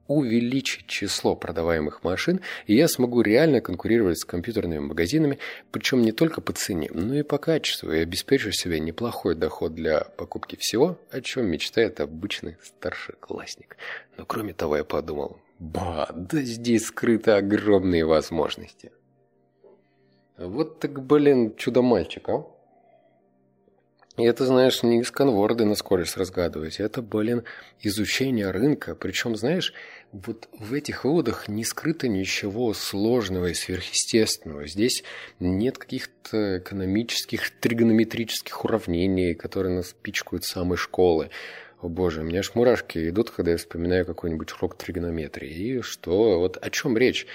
увеличить 0.08 0.86
число 0.86 1.36
продаваемых 1.36 2.04
машин, 2.04 2.42
и 2.68 2.76
я 2.76 2.88
смогу 2.88 3.22
реально 3.22 3.60
конкурировать 3.60 4.20
с 4.20 4.26
компьютерными 4.26 4.78
магазинами, 4.78 5.40
причем 5.72 6.04
не 6.04 6.12
только 6.12 6.42
по 6.42 6.54
цене, 6.54 6.92
но 6.94 7.16
и 7.16 7.24
по 7.24 7.40
качеству, 7.40 7.92
и 7.92 7.98
обеспечу 7.98 8.52
себе 8.52 8.80
неплохой 8.80 9.34
доход 9.34 9.74
для 9.74 10.02
покупки 10.02 10.58
всего, 10.58 11.00
о 11.10 11.22
чем 11.22 11.48
мечтает 11.48 12.00
обычный 12.02 12.58
старшеклассник. 12.62 13.78
Но 14.16 14.26
кроме 14.26 14.54
того, 14.54 14.78
я 14.78 14.84
подумал, 14.84 15.40
ба, 15.58 16.08
да 16.14 16.40
здесь 16.42 16.86
скрыты 16.86 17.32
огромные 17.32 18.06
возможности. 18.06 18.92
Вот 20.38 20.80
так, 20.82 21.04
блин, 21.04 21.56
чудо-мальчик, 21.56 22.30
а? 22.30 22.46
И 24.18 24.24
это, 24.24 24.46
знаешь, 24.46 24.82
не 24.82 25.02
из 25.02 25.12
конворды 25.12 25.66
на 25.66 25.76
скорость 25.76 26.16
разгадывать. 26.16 26.80
Это, 26.80 27.02
блин, 27.02 27.44
изучение 27.82 28.50
рынка. 28.50 28.96
Причем, 28.96 29.36
знаешь, 29.36 29.74
вот 30.14 30.48
в 30.58 30.74
этих 30.74 31.04
выводах 31.04 31.50
не 31.50 31.66
скрыто 31.66 32.08
ничего 32.08 32.74
сложного 32.74 33.48
и 33.48 33.54
сверхъестественного. 33.54 34.68
Здесь 34.68 35.04
нет 35.42 35.78
каких-то 35.78 36.60
экономических, 36.60 37.50
тригонометрических 37.60 38.64
уравнений, 38.64 39.34
которые 39.34 39.76
нас 39.76 39.94
пичкают 40.02 40.46
с 40.46 40.52
самой 40.52 40.78
школы. 40.78 41.30
О 41.82 41.90
боже, 41.90 42.22
у 42.22 42.24
меня 42.24 42.40
аж 42.40 42.56
мурашки 42.56 43.10
идут, 43.10 43.32
когда 43.32 43.52
я 43.52 43.58
вспоминаю 43.58 44.06
какой-нибудь 44.06 44.54
урок 44.54 44.78
тригонометрии. 44.78 45.80
И 45.80 45.82
что? 45.82 46.40
Вот 46.40 46.56
о 46.56 46.70
чем 46.70 46.98
речь? 46.98 47.28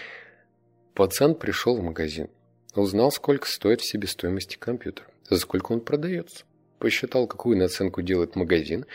Пацан 0.94 1.34
пришел 1.34 1.76
в 1.76 1.82
магазин. 1.82 2.30
Узнал, 2.74 3.12
сколько 3.12 3.46
стоит 3.46 3.82
в 3.82 3.86
себестоимости 3.86 4.56
компьютер. 4.56 5.06
За 5.28 5.36
сколько 5.36 5.72
он 5.72 5.80
продается 5.80 6.44
посчитал, 6.80 7.28
какую 7.28 7.56
наценку 7.56 8.02
делает 8.02 8.34
магазин, 8.34 8.86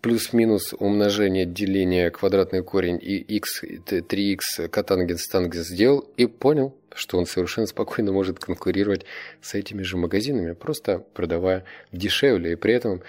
плюс-минус 0.00 0.74
умножение, 0.78 1.46
деление, 1.46 2.10
квадратный 2.10 2.62
корень 2.62 2.98
и 3.02 3.16
x, 3.16 3.64
3x 3.64 4.68
котангенс 4.68 5.26
тангенс 5.26 5.66
сделал 5.66 6.00
и 6.16 6.26
понял, 6.26 6.76
что 6.94 7.18
он 7.18 7.26
совершенно 7.26 7.66
спокойно 7.66 8.12
может 8.12 8.38
конкурировать 8.38 9.04
с 9.40 9.54
этими 9.54 9.82
же 9.82 9.96
магазинами, 9.96 10.52
просто 10.52 10.98
продавая 11.14 11.64
дешевле 11.92 12.52
и 12.52 12.56
при 12.56 12.74
этом 12.74 13.02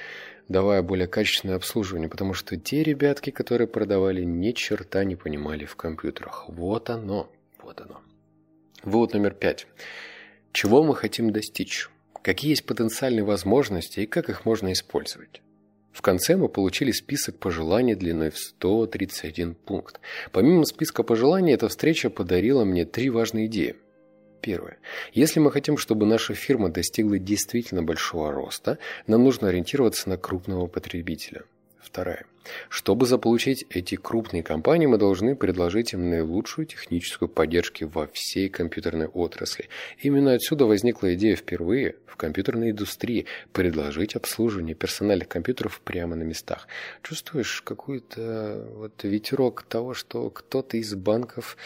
давая 0.47 0.81
более 0.81 1.07
качественное 1.07 1.55
обслуживание, 1.55 2.09
потому 2.09 2.33
что 2.33 2.57
те 2.57 2.83
ребятки, 2.83 3.29
которые 3.29 3.67
продавали, 3.67 4.23
ни 4.23 4.51
черта 4.51 5.03
не 5.03 5.15
понимали 5.15 5.65
в 5.65 5.75
компьютерах. 5.75 6.45
Вот 6.47 6.89
оно, 6.89 7.29
вот 7.61 7.81
оно. 7.81 8.01
Вывод 8.83 9.13
номер 9.13 9.33
пять. 9.33 9.67
Чего 10.51 10.83
мы 10.83 10.95
хотим 10.95 11.31
достичь? 11.31 11.89
Какие 12.23 12.51
есть 12.51 12.65
потенциальные 12.65 13.23
возможности 13.23 14.01
и 14.01 14.05
как 14.05 14.29
их 14.29 14.45
можно 14.45 14.71
использовать. 14.71 15.41
В 15.91 16.01
конце 16.01 16.37
мы 16.37 16.47
получили 16.47 16.91
список 16.91 17.37
пожеланий 17.37 17.95
длиной 17.95 18.31
в 18.31 18.37
131 18.37 19.55
пункт. 19.55 19.99
Помимо 20.31 20.65
списка 20.65 21.03
пожеланий, 21.03 21.53
эта 21.53 21.67
встреча 21.67 22.09
подарила 22.09 22.63
мне 22.63 22.85
три 22.85 23.09
важные 23.09 23.47
идеи. 23.47 23.75
Первое. 24.41 24.79
Если 25.13 25.39
мы 25.39 25.51
хотим, 25.51 25.77
чтобы 25.77 26.05
наша 26.05 26.33
фирма 26.33 26.69
достигла 26.69 27.19
действительно 27.19 27.83
большого 27.83 28.31
роста, 28.31 28.79
нам 29.05 29.23
нужно 29.23 29.49
ориентироваться 29.49 30.09
на 30.09 30.17
крупного 30.17 30.67
потребителя. 30.67 31.43
Вторая. 31.81 32.25
Чтобы 32.69 33.05
заполучить 33.05 33.65
эти 33.69 33.95
крупные 33.95 34.43
компании, 34.43 34.85
мы 34.85 34.97
должны 34.97 35.35
предложить 35.35 35.93
им 35.93 36.09
наилучшую 36.09 36.65
техническую 36.65 37.29
поддержку 37.29 37.87
во 37.87 38.07
всей 38.07 38.49
компьютерной 38.49 39.07
отрасли. 39.07 39.67
Именно 39.99 40.33
отсюда 40.33 40.65
возникла 40.65 41.13
идея 41.15 41.35
впервые 41.35 41.95
в 42.05 42.15
компьютерной 42.15 42.71
индустрии 42.71 43.25
предложить 43.51 44.15
обслуживание 44.15 44.75
персональных 44.75 45.27
компьютеров 45.27 45.81
прямо 45.81 46.15
на 46.15 46.23
местах. 46.23 46.67
Чувствуешь 47.03 47.61
какой-то 47.61 48.67
вот 48.75 49.03
ветерок 49.03 49.63
того, 49.63 49.93
что 49.93 50.29
кто-то 50.29 50.77
из 50.77 50.93
банков 50.95 51.57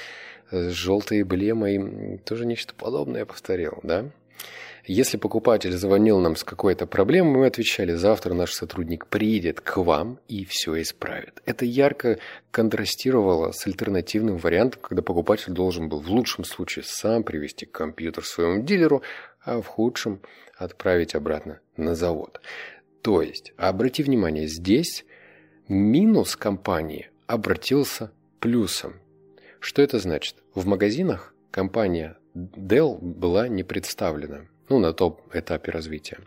с 0.52 0.72
желтой 0.72 1.22
эмблемой 1.22 2.20
тоже 2.20 2.46
нечто 2.46 2.74
подобное 2.74 3.26
повторил, 3.26 3.80
да? 3.84 4.06
Если 4.88 5.18
покупатель 5.18 5.72
звонил 5.72 6.20
нам 6.20 6.36
с 6.36 6.44
какой-то 6.44 6.86
проблемой, 6.86 7.40
мы 7.40 7.48
отвечали, 7.48 7.94
завтра 7.94 8.36
наш 8.36 8.54
сотрудник 8.54 9.08
приедет 9.08 9.60
к 9.60 9.78
вам 9.78 10.20
и 10.28 10.46
все 10.46 10.80
исправит. 10.80 11.42
Это 11.46 11.66
ярко 11.66 12.20
контрастировало 12.52 13.52
с 13.52 13.66
альтернативным 13.66 14.38
вариантом, 14.38 14.82
когда 14.82 15.02
покупатель 15.02 15.54
должен 15.54 15.90
был 15.90 16.02
в 16.02 16.10
лучшем 16.10 16.44
случае 16.44 16.86
сам 16.86 17.24
привести 17.24 17.66
компьютер 17.66 18.24
своему 18.24 18.64
дилеру, 18.64 19.02
а 19.44 19.60
в 19.60 19.66
худшем 19.66 20.22
отправить 20.56 21.16
обратно 21.16 21.62
на 21.78 21.96
завод. 21.96 22.40
То 23.02 23.24
есть, 23.24 23.54
обрати 23.58 24.04
внимание, 24.04 24.48
здесь 24.48 25.04
минус 25.68 26.36
компании 26.36 27.10
обратился 27.26 28.12
плюсом. 28.40 28.94
Что 29.60 29.82
это 29.82 29.98
значит? 29.98 30.36
В 30.54 30.68
магазинах 30.68 31.34
компания 31.50 32.18
Dell 32.36 33.00
была 33.00 33.48
не 33.48 33.64
представлена 33.64 34.46
ну, 34.70 34.80
на 34.80 34.94
том 34.94 35.20
этапе 35.34 35.72
развития. 35.72 36.20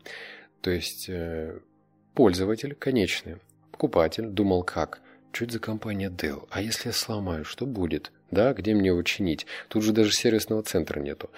То 0.60 0.70
есть 0.70 1.08
э, 1.08 1.58
пользователь 2.14 2.74
конечный, 2.74 3.36
покупатель 3.72 4.26
думал 4.26 4.62
как? 4.62 5.00
Это 5.32 5.52
за 5.52 5.58
компания 5.60 6.10
Dell? 6.10 6.48
А 6.50 6.60
если 6.60 6.88
я 6.88 6.92
сломаю, 6.92 7.44
что 7.44 7.64
будет? 7.64 8.10
Да, 8.30 8.52
где 8.52 8.74
мне 8.74 8.88
его 8.88 9.02
чинить? 9.02 9.46
Тут 9.68 9.84
же 9.84 9.92
даже 9.92 10.12
сервисного 10.12 10.62
центра 10.62 11.00
нету. 11.00 11.30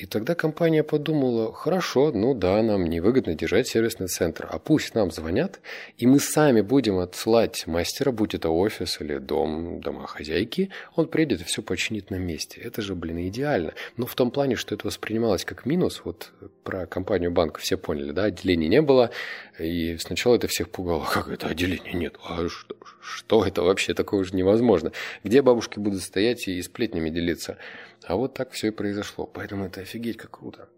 И 0.00 0.06
тогда 0.06 0.34
компания 0.34 0.82
подумала, 0.82 1.52
хорошо, 1.52 2.10
ну 2.10 2.32
да, 2.32 2.62
нам 2.62 2.86
невыгодно 2.86 3.34
держать 3.34 3.68
сервисный 3.68 4.06
центр, 4.06 4.48
а 4.50 4.58
пусть 4.58 4.94
нам 4.94 5.10
звонят, 5.10 5.60
и 5.98 6.06
мы 6.06 6.20
сами 6.20 6.62
будем 6.62 6.98
отсылать 7.00 7.66
мастера, 7.66 8.10
будь 8.10 8.34
это 8.34 8.48
офис 8.48 8.98
или 9.02 9.18
дом 9.18 9.82
домохозяйки, 9.82 10.70
он 10.96 11.06
приедет 11.06 11.42
и 11.42 11.44
все 11.44 11.60
починит 11.60 12.10
на 12.10 12.14
месте. 12.14 12.62
Это 12.62 12.80
же, 12.80 12.94
блин, 12.94 13.28
идеально. 13.28 13.74
Но 13.98 14.06
в 14.06 14.14
том 14.14 14.30
плане, 14.30 14.56
что 14.56 14.74
это 14.74 14.86
воспринималось 14.86 15.44
как 15.44 15.66
минус, 15.66 16.00
вот 16.02 16.32
про 16.64 16.86
компанию 16.86 17.30
банк 17.30 17.58
все 17.58 17.76
поняли, 17.76 18.12
да, 18.12 18.24
отделений 18.24 18.68
не 18.68 18.80
было, 18.80 19.10
и 19.58 19.98
сначала 19.98 20.36
это 20.36 20.48
всех 20.48 20.70
пугало, 20.70 21.04
как 21.12 21.28
это 21.28 21.48
отделения 21.48 21.92
нет, 21.92 22.14
а 22.24 22.48
что, 22.48 22.74
что 23.02 23.44
это 23.44 23.62
вообще, 23.62 23.92
такое 23.92 24.20
уже 24.20 24.34
невозможно. 24.34 24.92
Где 25.24 25.42
бабушки 25.42 25.78
будут 25.78 26.00
стоять 26.00 26.48
и 26.48 26.62
сплетнями 26.62 27.10
делиться? 27.10 27.58
А 28.04 28.16
вот 28.16 28.34
так 28.34 28.52
все 28.52 28.68
и 28.68 28.70
произошло. 28.70 29.26
Поэтому 29.26 29.66
это 29.66 29.80
офигеть 29.80 30.16
как 30.16 30.38
круто. 30.38 30.68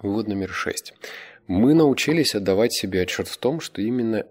Вывод 0.00 0.28
номер 0.28 0.50
шесть. 0.50 0.94
Мы 1.46 1.74
научились 1.74 2.34
отдавать 2.34 2.72
себе 2.72 3.02
отчет 3.02 3.26
в 3.26 3.36
том, 3.38 3.60
что 3.60 3.80
именно, 3.82 4.26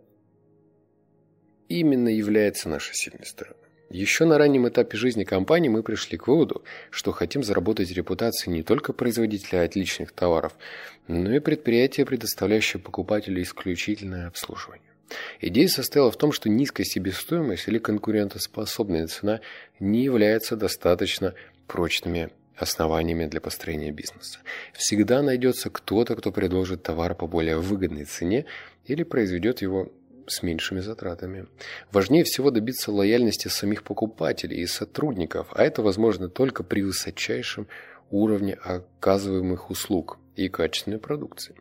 именно 1.68 2.10
является 2.10 2.70
нашей 2.70 2.94
сильной 2.94 3.26
стороной. 3.26 3.58
Еще 3.90 4.26
на 4.26 4.38
раннем 4.38 4.68
этапе 4.68 4.98
жизни 4.98 5.24
компании 5.24 5.70
мы 5.70 5.82
пришли 5.82 6.18
к 6.18 6.28
выводу, 6.28 6.64
что 6.90 7.14
хотим 7.14 7.42
заработать 7.42 7.90
репутацию 7.92 8.54
не 8.54 8.62
только 8.62 8.92
производителя 8.92 9.64
отличных 9.64 10.12
товаров, 10.12 10.54
но 11.08 11.34
и 11.34 11.40
предприятия, 11.40 12.06
предоставляющие 12.06 12.82
покупателю 12.82 13.42
исключительное 13.42 14.28
обслуживание. 14.28 14.87
Идея 15.40 15.68
состояла 15.68 16.12
в 16.12 16.18
том, 16.18 16.32
что 16.32 16.50
низкая 16.50 16.86
себестоимость 16.86 17.68
или 17.68 17.80
конкурентоспособная 17.80 19.08
цена 19.08 19.40
не 19.80 20.04
является 20.04 20.56
достаточно 20.56 21.34
прочными 21.68 22.30
основаниями 22.56 23.26
для 23.26 23.40
построения 23.40 23.92
бизнеса. 23.92 24.40
Всегда 24.74 25.22
найдется 25.22 25.70
кто-то, 25.70 26.16
кто 26.16 26.32
предложит 26.32 26.84
товар 26.84 27.14
по 27.16 27.28
более 27.28 27.58
выгодной 27.58 28.06
цене 28.06 28.46
или 28.86 29.04
произведет 29.04 29.62
его 29.62 29.92
с 30.28 30.44
меньшими 30.44 30.80
затратами. 30.80 31.48
Важнее 31.92 32.24
всего 32.24 32.52
добиться 32.52 32.92
лояльности 32.92 33.48
самих 33.48 33.84
покупателей 33.84 34.58
и 34.62 34.68
сотрудников, 34.68 35.48
а 35.52 35.64
это 35.64 35.82
возможно 35.82 36.30
только 36.30 36.64
при 36.64 36.82
высочайшем 36.82 37.68
уровне 38.10 38.56
оказываемых 38.56 39.70
услуг 39.70 40.18
и 40.38 40.50
качественной 40.50 41.00
продукции. 41.00 41.56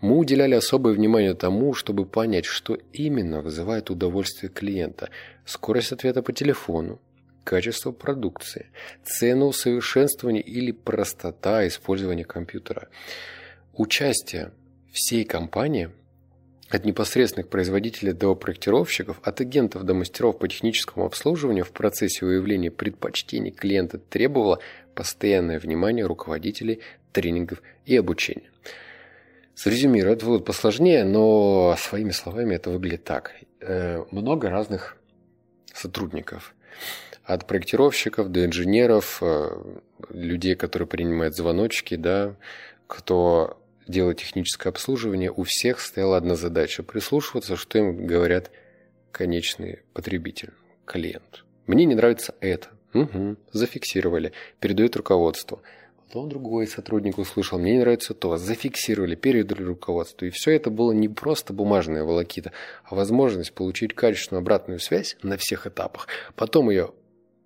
Мы 0.00 0.16
уделяли 0.16 0.54
особое 0.54 0.92
внимание 0.94 1.34
тому, 1.34 1.74
чтобы 1.74 2.06
понять, 2.06 2.44
что 2.44 2.78
именно 2.92 3.40
вызывает 3.40 3.90
удовольствие 3.90 4.50
клиента. 4.50 5.10
Скорость 5.44 5.92
ответа 5.92 6.22
по 6.22 6.32
телефону, 6.32 7.00
качество 7.44 7.92
продукции, 7.92 8.66
цена 9.04 9.46
усовершенствования 9.46 10.42
или 10.42 10.72
простота 10.72 11.66
использования 11.66 12.24
компьютера. 12.24 12.88
Участие 13.72 14.52
всей 14.92 15.24
компании 15.24 15.90
от 16.68 16.84
непосредственных 16.84 17.48
производителей 17.48 18.12
до 18.12 18.34
проектировщиков, 18.34 19.20
от 19.22 19.40
агентов 19.40 19.84
до 19.84 19.94
мастеров 19.94 20.38
по 20.38 20.48
техническому 20.48 21.06
обслуживанию 21.06 21.64
в 21.64 21.72
процессе 21.72 22.26
выявления 22.26 22.70
предпочтений 22.70 23.50
клиента 23.50 23.98
требовало 23.98 24.60
постоянное 24.94 25.58
внимание 25.58 26.04
руководителей 26.04 26.80
тренингов 27.12 27.62
и 27.84 27.96
обучения. 27.96 28.50
Срезюмирую, 29.54 30.12
это 30.12 30.24
будет 30.24 30.44
посложнее, 30.44 31.04
но 31.04 31.74
своими 31.78 32.10
словами 32.10 32.54
это 32.54 32.70
выглядит 32.70 33.04
так. 33.04 33.34
Э, 33.60 34.04
много 34.12 34.50
разных 34.50 34.96
сотрудников. 35.74 36.54
От 37.24 37.46
проектировщиков 37.46 38.30
до 38.30 38.44
инженеров, 38.44 39.18
э, 39.20 39.50
людей, 40.10 40.54
которые 40.54 40.86
принимают 40.86 41.34
звоночки, 41.34 41.96
да, 41.96 42.36
кто 42.86 43.60
делать 43.88 44.18
техническое 44.18 44.68
обслуживание, 44.68 45.32
у 45.32 45.42
всех 45.42 45.80
стояла 45.80 46.16
одна 46.16 46.36
задача– 46.36 46.82
прислушиваться, 46.84 47.56
что 47.56 47.78
им 47.78 48.06
говорят 48.06 48.50
конечный 49.10 49.80
потребитель, 49.92 50.52
клиент. 50.84 51.44
Мне 51.66 51.84
не 51.84 51.94
нравится 51.94 52.34
это. 52.40 52.68
Угу, 52.94 53.36
зафиксировали, 53.52 54.32
передают 54.60 54.96
руководству. 54.96 55.62
Потом 56.08 56.30
другой 56.30 56.66
сотрудник 56.66 57.18
услышал, 57.18 57.58
мне 57.58 57.72
не 57.72 57.80
нравится 57.80 58.14
то, 58.14 58.38
зафиксировали, 58.38 59.14
передали 59.14 59.62
руководству. 59.62 60.26
И 60.26 60.30
все 60.30 60.52
это 60.52 60.70
было 60.70 60.92
не 60.92 61.06
просто 61.06 61.52
бумажная 61.52 62.02
волокита, 62.02 62.52
а 62.84 62.94
возможность 62.94 63.52
получить 63.52 63.94
качественную 63.94 64.40
обратную 64.40 64.80
связь 64.80 65.18
на 65.22 65.36
всех 65.36 65.66
этапах, 65.66 66.08
потом 66.34 66.70
ее 66.70 66.94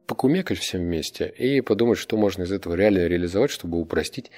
покумекать 0.07 0.59
всем 0.59 0.83
вместе 0.83 1.26
и 1.37 1.61
подумать, 1.61 1.99
что 1.99 2.16
можно 2.16 2.45
из 2.45 2.52
этого 2.52 2.75
реально 2.75 3.09
реализовать, 3.09 3.50
чтобы 3.50 3.81
упростить 3.81 4.31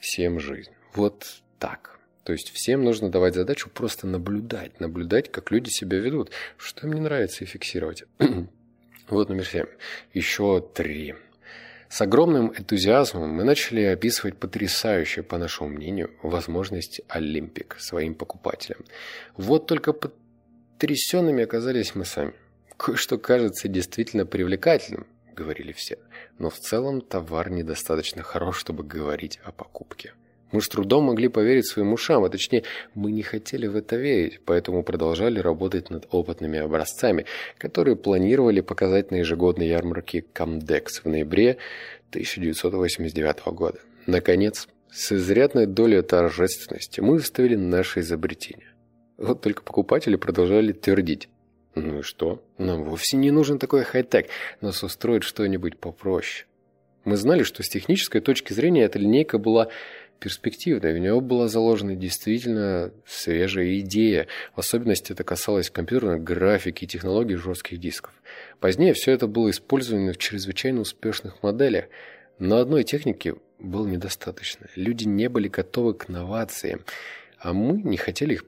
всем 0.00 0.40
жизнь. 0.40 0.72
Вот 0.94 1.40
так. 1.60 2.00
То 2.24 2.32
есть 2.32 2.50
всем 2.50 2.82
нужно 2.82 3.10
давать 3.10 3.36
задачу 3.36 3.70
просто 3.72 4.08
наблюдать, 4.08 4.80
наблюдать, 4.80 5.30
как 5.30 5.52
люди 5.52 5.70
себя 5.70 5.98
ведут, 5.98 6.32
что 6.56 6.88
им 6.88 6.94
не 6.94 7.00
нравится 7.00 7.44
и 7.44 7.46
фиксировать. 7.46 8.02
вот 9.08 9.28
номер 9.28 9.46
семь. 9.46 9.66
Еще 10.12 10.68
три. 10.74 11.14
С 11.88 12.02
огромным 12.02 12.52
энтузиазмом 12.54 13.30
мы 13.30 13.44
начали 13.44 13.82
описывать 13.82 14.36
потрясающие, 14.36 15.22
по 15.22 15.38
нашему 15.38 15.70
мнению, 15.70 16.10
возможности 16.22 17.02
Олимпик 17.08 17.76
своим 17.78 18.14
покупателям. 18.14 18.84
Вот 19.36 19.66
только 19.66 19.94
потрясенными 19.94 21.44
оказались 21.44 21.94
мы 21.94 22.04
сами. 22.04 22.34
Кое-что 22.76 23.16
кажется 23.16 23.68
действительно 23.68 24.26
привлекательным, 24.26 25.06
говорили 25.34 25.72
все, 25.72 25.98
но 26.38 26.50
в 26.50 26.58
целом 26.58 27.00
товар 27.00 27.50
недостаточно 27.50 28.22
хорош, 28.22 28.58
чтобы 28.58 28.84
говорить 28.84 29.40
о 29.42 29.50
покупке. 29.50 30.12
Мы 30.50 30.62
с 30.62 30.68
трудом 30.68 31.04
могли 31.04 31.28
поверить 31.28 31.66
своим 31.66 31.92
ушам, 31.92 32.24
а 32.24 32.30
точнее, 32.30 32.64
мы 32.94 33.12
не 33.12 33.22
хотели 33.22 33.66
в 33.66 33.76
это 33.76 33.96
верить, 33.96 34.40
поэтому 34.44 34.82
продолжали 34.82 35.40
работать 35.40 35.90
над 35.90 36.06
опытными 36.10 36.58
образцами, 36.58 37.26
которые 37.58 37.96
планировали 37.96 38.60
показать 38.60 39.10
на 39.10 39.16
ежегодной 39.16 39.68
ярмарке 39.68 40.24
Comdex 40.34 41.02
в 41.04 41.06
ноябре 41.06 41.58
1989 42.10 43.46
года. 43.48 43.78
Наконец, 44.06 44.68
с 44.90 45.12
изрядной 45.12 45.66
долей 45.66 46.00
торжественности 46.00 47.00
мы 47.00 47.14
выставили 47.14 47.56
наше 47.56 48.00
изобретение. 48.00 48.72
Вот 49.18 49.42
только 49.42 49.62
покупатели 49.62 50.16
продолжали 50.16 50.72
твердить. 50.72 51.28
Ну 51.74 51.98
и 51.98 52.02
что? 52.02 52.42
Нам 52.56 52.84
вовсе 52.84 53.16
не 53.16 53.30
нужен 53.30 53.58
такой 53.58 53.84
хай-тек, 53.84 54.28
нас 54.60 54.82
устроит 54.82 55.24
что-нибудь 55.24 55.76
попроще. 55.78 56.46
Мы 57.04 57.16
знали, 57.16 57.42
что 57.42 57.62
с 57.62 57.68
технической 57.68 58.20
точки 58.20 58.52
зрения 58.52 58.84
эта 58.84 58.98
линейка 58.98 59.38
была 59.38 59.68
перспективной. 60.18 60.94
В 60.94 60.98
него 60.98 61.20
была 61.20 61.48
заложена 61.48 61.94
действительно 61.94 62.92
свежая 63.06 63.78
идея. 63.80 64.26
В 64.54 64.60
особенности 64.60 65.12
это 65.12 65.24
касалось 65.24 65.70
компьютерной 65.70 66.20
графики 66.20 66.84
и 66.84 66.88
технологий 66.88 67.36
жестких 67.36 67.78
дисков. 67.78 68.12
Позднее 68.60 68.94
все 68.94 69.12
это 69.12 69.26
было 69.26 69.50
использовано 69.50 70.12
в 70.12 70.18
чрезвычайно 70.18 70.80
успешных 70.80 71.42
моделях. 71.42 71.86
Но 72.38 72.58
одной 72.58 72.84
техники 72.84 73.34
было 73.58 73.86
недостаточно. 73.86 74.66
Люди 74.76 75.04
не 75.04 75.28
были 75.28 75.48
готовы 75.48 75.94
к 75.94 76.08
новациям, 76.08 76.84
а 77.38 77.52
мы 77.52 77.82
не 77.82 77.96
хотели 77.96 78.34
их 78.34 78.44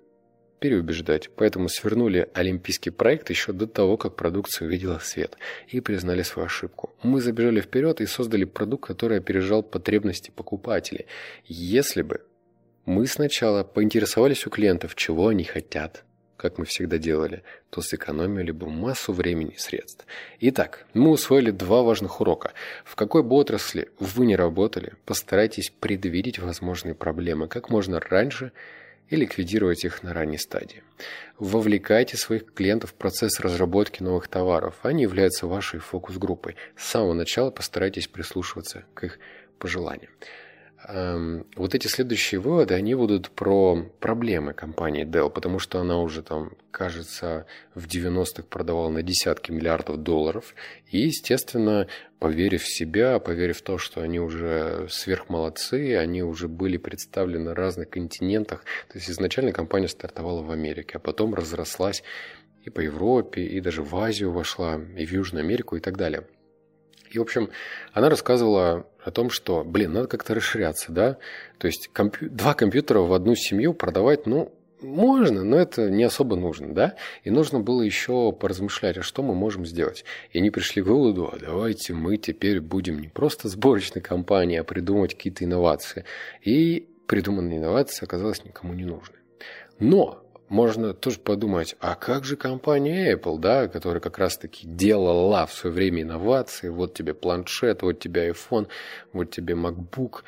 переубеждать, 0.60 1.30
поэтому 1.34 1.68
свернули 1.68 2.28
олимпийский 2.34 2.90
проект 2.90 3.30
еще 3.30 3.52
до 3.52 3.66
того, 3.66 3.96
как 3.96 4.14
продукция 4.14 4.68
увидела 4.68 4.98
свет, 4.98 5.36
и 5.68 5.80
признали 5.80 6.22
свою 6.22 6.46
ошибку. 6.46 6.90
Мы 7.02 7.20
забежали 7.20 7.60
вперед 7.60 8.00
и 8.00 8.06
создали 8.06 8.44
продукт, 8.44 8.86
который 8.86 9.18
опережал 9.18 9.62
потребности 9.62 10.30
покупателей. 10.30 11.06
Если 11.46 12.02
бы 12.02 12.20
мы 12.84 13.06
сначала 13.06 13.64
поинтересовались 13.64 14.46
у 14.46 14.50
клиентов, 14.50 14.94
чего 14.94 15.28
они 15.28 15.44
хотят, 15.44 16.04
как 16.36 16.58
мы 16.58 16.64
всегда 16.64 16.98
делали, 16.98 17.42
то 17.70 17.80
сэкономили 17.80 18.50
бы 18.50 18.68
массу 18.68 19.12
времени 19.12 19.54
и 19.56 19.58
средств. 19.58 20.06
Итак, 20.40 20.86
мы 20.94 21.10
усвоили 21.10 21.50
два 21.50 21.82
важных 21.82 22.20
урока. 22.20 22.52
В 22.84 22.96
какой 22.96 23.22
бы 23.22 23.36
отрасли 23.36 23.88
вы 23.98 24.26
не 24.26 24.36
работали, 24.36 24.92
постарайтесь 25.04 25.72
предвидеть 25.80 26.38
возможные 26.38 26.94
проблемы 26.94 27.48
как 27.48 27.70
можно 27.70 27.98
раньше– 27.98 28.52
и 29.10 29.16
ликвидировать 29.16 29.84
их 29.84 30.02
на 30.02 30.14
ранней 30.14 30.38
стадии. 30.38 30.82
Вовлекайте 31.38 32.16
своих 32.16 32.52
клиентов 32.54 32.90
в 32.90 32.94
процесс 32.94 33.40
разработки 33.40 34.02
новых 34.02 34.28
товаров. 34.28 34.76
Они 34.82 35.02
являются 35.02 35.46
вашей 35.46 35.80
фокус-группой. 35.80 36.56
С 36.76 36.86
самого 36.86 37.12
начала 37.12 37.50
постарайтесь 37.50 38.08
прислушиваться 38.08 38.84
к 38.94 39.04
их 39.04 39.18
пожеланиям. 39.58 40.12
Эм, 40.88 41.46
вот 41.56 41.74
эти 41.74 41.88
следующие 41.88 42.40
выводы, 42.40 42.74
они 42.74 42.94
будут 42.94 43.30
про 43.30 43.84
проблемы 44.00 44.54
компании 44.54 45.04
Dell, 45.04 45.28
потому 45.28 45.58
что 45.58 45.78
она 45.78 46.00
уже 46.00 46.22
там, 46.22 46.52
кажется, 46.70 47.46
в 47.74 47.86
90-х 47.86 48.44
продавала 48.44 48.88
на 48.88 49.02
десятки 49.02 49.52
миллиардов 49.52 49.98
долларов. 49.98 50.54
И, 50.86 51.00
естественно, 51.00 51.86
поверив 52.18 52.62
в 52.62 52.74
себя, 52.74 53.18
поверив 53.18 53.58
в 53.58 53.62
то, 53.62 53.76
что 53.76 54.00
они 54.00 54.20
уже 54.20 54.86
сверхмолодцы, 54.88 55.96
они 55.96 56.22
уже 56.22 56.48
были 56.48 56.78
представлены 56.78 57.50
на 57.50 57.54
разных 57.54 57.90
континентах. 57.90 58.64
То 58.90 58.98
есть 58.98 59.10
изначально 59.10 59.52
компания 59.52 59.88
стартовала 59.88 60.42
в 60.42 60.50
Америке, 60.50 60.92
а 60.94 60.98
потом 60.98 61.34
разрослась 61.34 62.02
и 62.64 62.70
по 62.70 62.80
Европе, 62.80 63.42
и 63.42 63.60
даже 63.60 63.82
в 63.82 63.94
Азию 63.96 64.32
вошла, 64.32 64.80
и 64.96 65.04
в 65.04 65.12
Южную 65.12 65.44
Америку 65.44 65.76
и 65.76 65.80
так 65.80 65.98
далее. 65.98 66.24
И, 67.10 67.18
в 67.18 67.22
общем, 67.22 67.50
она 67.92 68.08
рассказывала 68.08 68.86
о 69.02 69.10
том, 69.10 69.30
что, 69.30 69.64
блин, 69.64 69.92
надо 69.92 70.08
как-то 70.08 70.34
расширяться, 70.34 70.92
да? 70.92 71.18
То 71.58 71.66
есть 71.66 71.88
компью... 71.92 72.30
два 72.30 72.54
компьютера 72.54 73.00
в 73.00 73.12
одну 73.12 73.34
семью 73.34 73.74
продавать, 73.74 74.26
ну, 74.26 74.52
можно, 74.82 75.44
но 75.44 75.58
это 75.58 75.90
не 75.90 76.04
особо 76.04 76.36
нужно, 76.36 76.72
да? 76.72 76.94
И 77.24 77.30
нужно 77.30 77.60
было 77.60 77.82
еще 77.82 78.32
поразмышлять, 78.32 78.98
а 78.98 79.02
что 79.02 79.22
мы 79.22 79.34
можем 79.34 79.66
сделать. 79.66 80.04
И 80.32 80.38
они 80.38 80.50
пришли 80.50 80.82
к 80.82 80.86
выводу, 80.86 81.30
а 81.32 81.38
давайте 81.38 81.92
мы 81.92 82.16
теперь 82.16 82.60
будем 82.60 83.00
не 83.00 83.08
просто 83.08 83.48
сборочной 83.48 84.00
компанией, 84.00 84.60
а 84.60 84.64
придумывать 84.64 85.14
какие-то 85.14 85.44
инновации. 85.44 86.04
И 86.42 86.88
придуманные 87.06 87.58
инновации 87.58 88.04
оказалось 88.04 88.44
никому 88.44 88.72
не 88.72 88.84
нужны. 88.84 89.16
Но 89.78 90.22
можно 90.50 90.92
тоже 90.92 91.20
подумать, 91.20 91.76
а 91.78 91.94
как 91.94 92.24
же 92.24 92.36
компания 92.36 93.14
Apple, 93.14 93.38
да, 93.38 93.68
которая 93.68 94.00
как 94.00 94.18
раз-таки 94.18 94.66
делала 94.66 95.46
в 95.46 95.52
свое 95.52 95.74
время 95.74 96.02
инновации, 96.02 96.68
вот 96.68 96.92
тебе 96.92 97.14
планшет, 97.14 97.82
вот 97.82 98.00
тебе 98.00 98.30
iPhone, 98.30 98.66
вот 99.12 99.30
тебе 99.30 99.54
MacBook. 99.54 100.24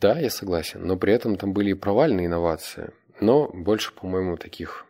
Да, 0.00 0.18
я 0.18 0.30
согласен, 0.30 0.86
но 0.86 0.96
при 0.96 1.12
этом 1.12 1.36
там 1.36 1.52
были 1.52 1.70
и 1.70 1.74
провальные 1.74 2.26
инновации, 2.26 2.92
но 3.20 3.50
больше, 3.52 3.92
по-моему, 3.92 4.36
таких 4.36 4.86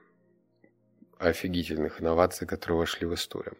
офигительных 1.18 2.02
инноваций, 2.02 2.46
которые 2.46 2.78
вошли 2.78 3.06
в 3.06 3.14
историю. 3.14 3.56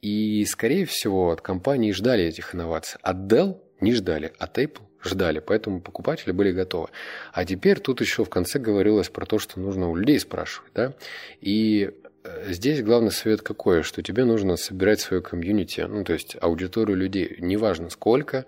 И, 0.00 0.42
скорее 0.46 0.86
всего, 0.86 1.32
от 1.32 1.42
компании 1.42 1.92
ждали 1.92 2.24
этих 2.24 2.54
инноваций. 2.54 2.98
От 3.02 3.16
Dell 3.30 3.60
не 3.80 3.92
ждали, 3.92 4.32
от 4.38 4.58
Apple 4.58 4.82
ждали, 5.02 5.38
поэтому 5.40 5.80
покупатели 5.80 6.32
были 6.32 6.52
готовы. 6.52 6.88
А 7.32 7.44
теперь 7.44 7.80
тут 7.80 8.00
еще 8.00 8.24
в 8.24 8.30
конце 8.30 8.58
говорилось 8.58 9.08
про 9.08 9.26
то, 9.26 9.38
что 9.38 9.60
нужно 9.60 9.88
у 9.88 9.96
людей 9.96 10.18
спрашивать, 10.18 10.72
да, 10.74 10.94
и 11.40 11.90
э, 12.24 12.52
Здесь 12.52 12.82
главный 12.82 13.10
совет 13.10 13.42
какой, 13.42 13.82
что 13.82 14.02
тебе 14.02 14.24
нужно 14.24 14.56
собирать 14.56 15.00
свою 15.00 15.22
комьюнити, 15.22 15.82
ну, 15.82 16.04
то 16.04 16.14
есть 16.14 16.36
аудиторию 16.40 16.96
людей, 16.96 17.36
неважно 17.38 17.90
сколько, 17.90 18.46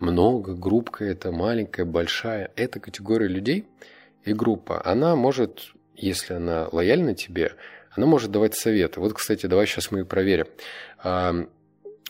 много, 0.00 0.54
группка 0.54 1.04
это, 1.04 1.30
маленькая, 1.30 1.84
большая, 1.84 2.50
эта 2.56 2.80
категория 2.80 3.28
людей 3.28 3.66
и 4.24 4.32
группа, 4.32 4.84
она 4.84 5.14
может, 5.14 5.74
если 5.94 6.34
она 6.34 6.68
лояльна 6.72 7.14
тебе, 7.14 7.52
она 7.92 8.06
может 8.06 8.32
давать 8.32 8.56
советы. 8.56 9.00
Вот, 9.00 9.12
кстати, 9.12 9.46
давай 9.46 9.66
сейчас 9.66 9.92
мы 9.92 10.04
проверим. 10.04 10.46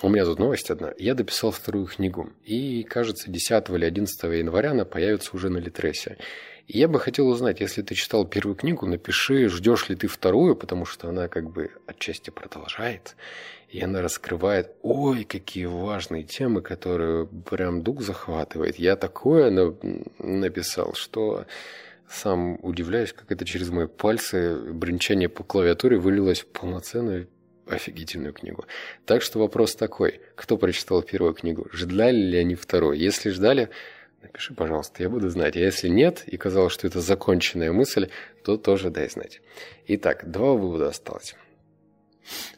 У 0.02 0.09
меня 0.09 0.24
тут 0.24 0.38
новость 0.38 0.70
одна. 0.70 0.92
Я 0.98 1.14
дописал 1.14 1.50
вторую 1.50 1.87
книгу. 1.87 2.33
И, 2.44 2.83
кажется, 2.83 3.30
10 3.30 3.70
или 3.70 3.85
11 3.85 4.22
января 4.24 4.72
она 4.72 4.85
появится 4.85 5.30
уже 5.35 5.50
на 5.50 5.59
Литресе. 5.59 6.18
И 6.66 6.78
я 6.78 6.88
бы 6.88 6.98
хотел 6.98 7.28
узнать, 7.28 7.61
если 7.61 7.83
ты 7.83 7.94
читал 7.94 8.26
первую 8.26 8.57
книгу, 8.57 8.87
напиши, 8.87 9.48
ждешь 9.48 9.88
ли 9.88 9.96
ты 9.96 10.07
вторую, 10.09 10.57
потому 10.57 10.87
что 10.87 11.09
она 11.09 11.28
как 11.28 11.50
бы 11.50 11.70
отчасти 11.87 12.30
продолжает. 12.30 13.16
И 13.68 13.83
она 13.83 14.02
раскрывает, 14.02 14.74
ой, 14.83 15.24
какие 15.24 15.66
важные 15.66 16.22
темы, 16.22 16.62
которые 16.62 17.26
прям 17.26 17.83
дух 17.83 18.00
захватывает. 18.00 18.76
Я 18.76 18.96
такое 18.96 19.50
написал, 20.18 20.94
что 20.94 21.44
сам 22.09 22.59
удивляюсь, 22.62 23.12
как 23.12 23.30
это 23.30 23.44
через 23.44 23.70
мои 23.70 23.87
пальцы 23.87 24.57
бренчание 24.57 25.28
по 25.28 25.44
клавиатуре 25.44 25.98
вылилось 25.98 26.40
в 26.40 26.46
полноценную 26.46 27.28
офигительную 27.66 28.33
книгу. 28.33 28.66
Так 29.07 29.22
что 29.22 29.38
вопрос 29.38 29.74
такой, 29.74 30.20
кто 30.35 30.57
прочитал 30.57 31.03
первую 31.03 31.35
книгу, 31.35 31.68
ждали 31.72 32.16
ли 32.16 32.38
они 32.38 32.55
вторую? 32.55 32.96
Если 32.96 33.31
ждали, 33.31 33.70
напиши, 34.22 34.55
пожалуйста, 34.55 35.03
я 35.03 35.09
буду 35.09 35.29
знать. 35.29 35.57
А 35.57 35.61
если 35.61 35.88
нет, 35.88 36.24
и 36.27 36.37
казалось, 36.37 36.72
что 36.72 36.87
это 36.87 37.00
законченная 37.00 37.72
мысль, 37.72 38.09
то 38.42 38.57
тоже 38.57 38.90
дай 38.90 39.09
знать. 39.09 39.40
Итак, 39.87 40.31
два 40.31 40.53
вывода 40.53 40.88
осталось. 40.88 41.35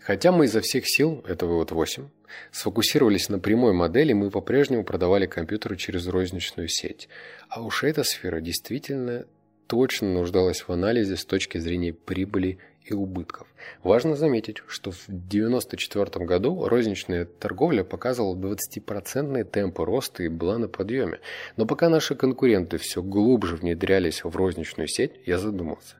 Хотя 0.00 0.30
мы 0.32 0.44
изо 0.44 0.60
всех 0.60 0.84
сил, 0.88 1.24
это 1.26 1.46
вывод 1.46 1.72
8, 1.72 2.08
сфокусировались 2.52 3.28
на 3.28 3.38
прямой 3.38 3.72
модели, 3.72 4.12
мы 4.12 4.30
по-прежнему 4.30 4.84
продавали 4.84 5.26
компьютеры 5.26 5.76
через 5.76 6.06
розничную 6.06 6.68
сеть. 6.68 7.08
А 7.48 7.62
уж 7.62 7.82
эта 7.82 8.04
сфера 8.04 8.40
действительно 8.40 9.26
точно 9.66 10.12
нуждалась 10.12 10.60
в 10.60 10.70
анализе 10.70 11.16
с 11.16 11.24
точки 11.24 11.58
зрения 11.58 11.92
прибыли 11.92 12.58
и 12.86 12.94
убытков. 12.94 13.46
Важно 13.82 14.16
заметить, 14.16 14.62
что 14.68 14.90
в 14.90 15.08
1994 15.08 16.24
году 16.24 16.68
розничная 16.68 17.24
торговля 17.24 17.84
показывала 17.84 18.36
20% 18.36 19.44
темпы 19.44 19.84
роста 19.84 20.22
и 20.22 20.28
была 20.28 20.58
на 20.58 20.68
подъеме. 20.68 21.20
Но 21.56 21.66
пока 21.66 21.88
наши 21.88 22.14
конкуренты 22.14 22.78
все 22.78 23.02
глубже 23.02 23.56
внедрялись 23.56 24.24
в 24.24 24.34
розничную 24.36 24.88
сеть, 24.88 25.12
я 25.26 25.38
задумался, 25.38 25.96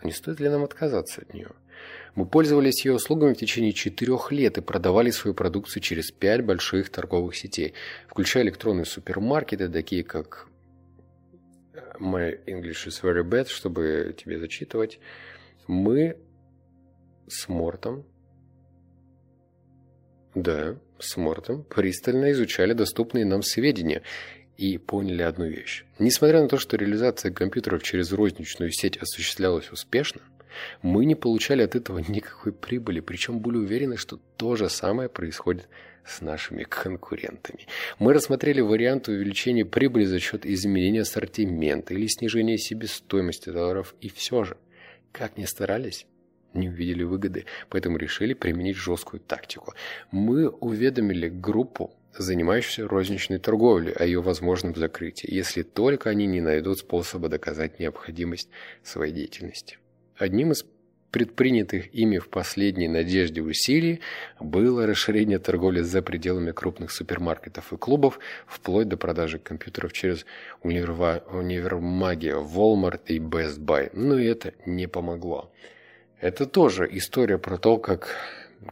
а 0.00 0.06
не 0.06 0.12
стоит 0.12 0.40
ли 0.40 0.48
нам 0.48 0.64
отказаться 0.64 1.22
от 1.22 1.32
нее? 1.32 1.50
Мы 2.14 2.24
пользовались 2.24 2.84
ее 2.84 2.94
услугами 2.94 3.34
в 3.34 3.38
течение 3.38 3.72
четырех 3.72 4.32
лет 4.32 4.56
и 4.56 4.62
продавали 4.62 5.10
свою 5.10 5.34
продукцию 5.34 5.82
через 5.82 6.10
пять 6.10 6.44
больших 6.44 6.88
торговых 6.90 7.36
сетей, 7.36 7.74
включая 8.08 8.44
электронные 8.44 8.86
супермаркеты, 8.86 9.68
такие 9.68 10.02
как 10.02 10.48
My 12.00 12.38
English 12.46 12.86
is 12.86 13.02
very 13.02 13.22
bad, 13.22 13.48
чтобы 13.48 14.14
тебе 14.16 14.38
зачитывать. 14.38 14.98
Мы 15.66 16.16
с 17.26 17.48
Мортом, 17.48 18.04
да, 20.34 20.76
с 20.98 21.16
Мортом 21.16 21.64
пристально 21.64 22.30
изучали 22.32 22.72
доступные 22.72 23.24
нам 23.24 23.42
сведения 23.42 24.02
и 24.56 24.78
поняли 24.78 25.22
одну 25.22 25.46
вещь. 25.46 25.84
Несмотря 25.98 26.40
на 26.42 26.48
то, 26.48 26.58
что 26.58 26.76
реализация 26.76 27.32
компьютеров 27.32 27.82
через 27.82 28.12
розничную 28.12 28.70
сеть 28.70 28.96
осуществлялась 28.96 29.70
успешно, 29.70 30.22
мы 30.82 31.04
не 31.04 31.14
получали 31.14 31.62
от 31.62 31.74
этого 31.74 31.98
никакой 31.98 32.52
прибыли, 32.52 33.00
причем 33.00 33.40
были 33.40 33.56
уверены, 33.56 33.96
что 33.96 34.20
то 34.36 34.56
же 34.56 34.68
самое 34.68 35.08
происходит 35.08 35.68
с 36.06 36.20
нашими 36.20 36.62
конкурентами. 36.62 37.66
Мы 37.98 38.12
рассмотрели 38.12 38.60
варианты 38.60 39.12
увеличения 39.12 39.64
прибыли 39.64 40.04
за 40.04 40.20
счет 40.20 40.46
изменения 40.46 41.02
ассортимента 41.02 41.92
или 41.92 42.06
снижения 42.06 42.56
себестоимости 42.56 43.50
товаров, 43.50 43.94
и 44.00 44.08
все 44.08 44.44
же, 44.44 44.56
как 45.16 45.38
ни 45.38 45.46
старались, 45.46 46.06
не 46.52 46.68
увидели 46.68 47.02
выгоды, 47.02 47.46
поэтому 47.70 47.96
решили 47.96 48.34
применить 48.34 48.76
жесткую 48.76 49.20
тактику. 49.20 49.72
Мы 50.10 50.48
уведомили 50.48 51.28
группу, 51.28 51.90
занимающуюся 52.16 52.86
розничной 52.86 53.38
торговлей, 53.38 53.92
о 53.92 54.04
ее 54.04 54.20
возможном 54.20 54.74
закрытии, 54.74 55.32
если 55.32 55.62
только 55.62 56.10
они 56.10 56.26
не 56.26 56.40
найдут 56.42 56.80
способа 56.80 57.28
доказать 57.28 57.78
необходимость 57.78 58.50
своей 58.82 59.12
деятельности. 59.12 59.78
Одним 60.16 60.52
из 60.52 60.64
предпринятых 61.10 61.94
ими 61.94 62.18
в 62.18 62.28
последней 62.28 62.88
надежде 62.88 63.40
усилий 63.42 64.00
было 64.40 64.86
расширение 64.86 65.38
торговли 65.38 65.80
за 65.80 66.02
пределами 66.02 66.52
крупных 66.52 66.90
супермаркетов 66.90 67.72
и 67.72 67.76
клубов, 67.76 68.18
вплоть 68.46 68.88
до 68.88 68.96
продажи 68.96 69.38
компьютеров 69.38 69.92
через 69.92 70.26
универмаги 70.62 72.28
Walmart 72.28 73.02
и 73.06 73.18
Best 73.18 73.58
Buy. 73.60 73.90
Но 73.92 74.18
это 74.18 74.52
не 74.66 74.86
помогло. 74.88 75.52
Это 76.20 76.46
тоже 76.46 76.88
история 76.90 77.38
про 77.38 77.58
то, 77.58 77.78
как 77.78 78.14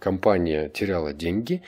компания 0.00 0.68
теряла 0.68 1.12
деньги, 1.12 1.62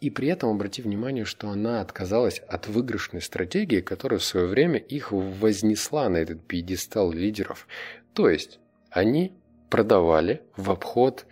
и 0.00 0.08
при 0.10 0.28
этом 0.28 0.50
обрати 0.50 0.80
внимание, 0.80 1.24
что 1.24 1.50
она 1.50 1.80
отказалась 1.80 2.38
от 2.48 2.68
выигрышной 2.68 3.20
стратегии, 3.20 3.80
которая 3.80 4.18
в 4.18 4.24
свое 4.24 4.46
время 4.46 4.78
их 4.78 5.12
вознесла 5.12 6.08
на 6.08 6.16
этот 6.16 6.42
пьедестал 6.46 7.12
лидеров. 7.12 7.68
То 8.14 8.28
есть 8.30 8.58
они 8.90 9.32
продавали 9.70 10.42
в 10.56 10.70
обход 10.70 11.26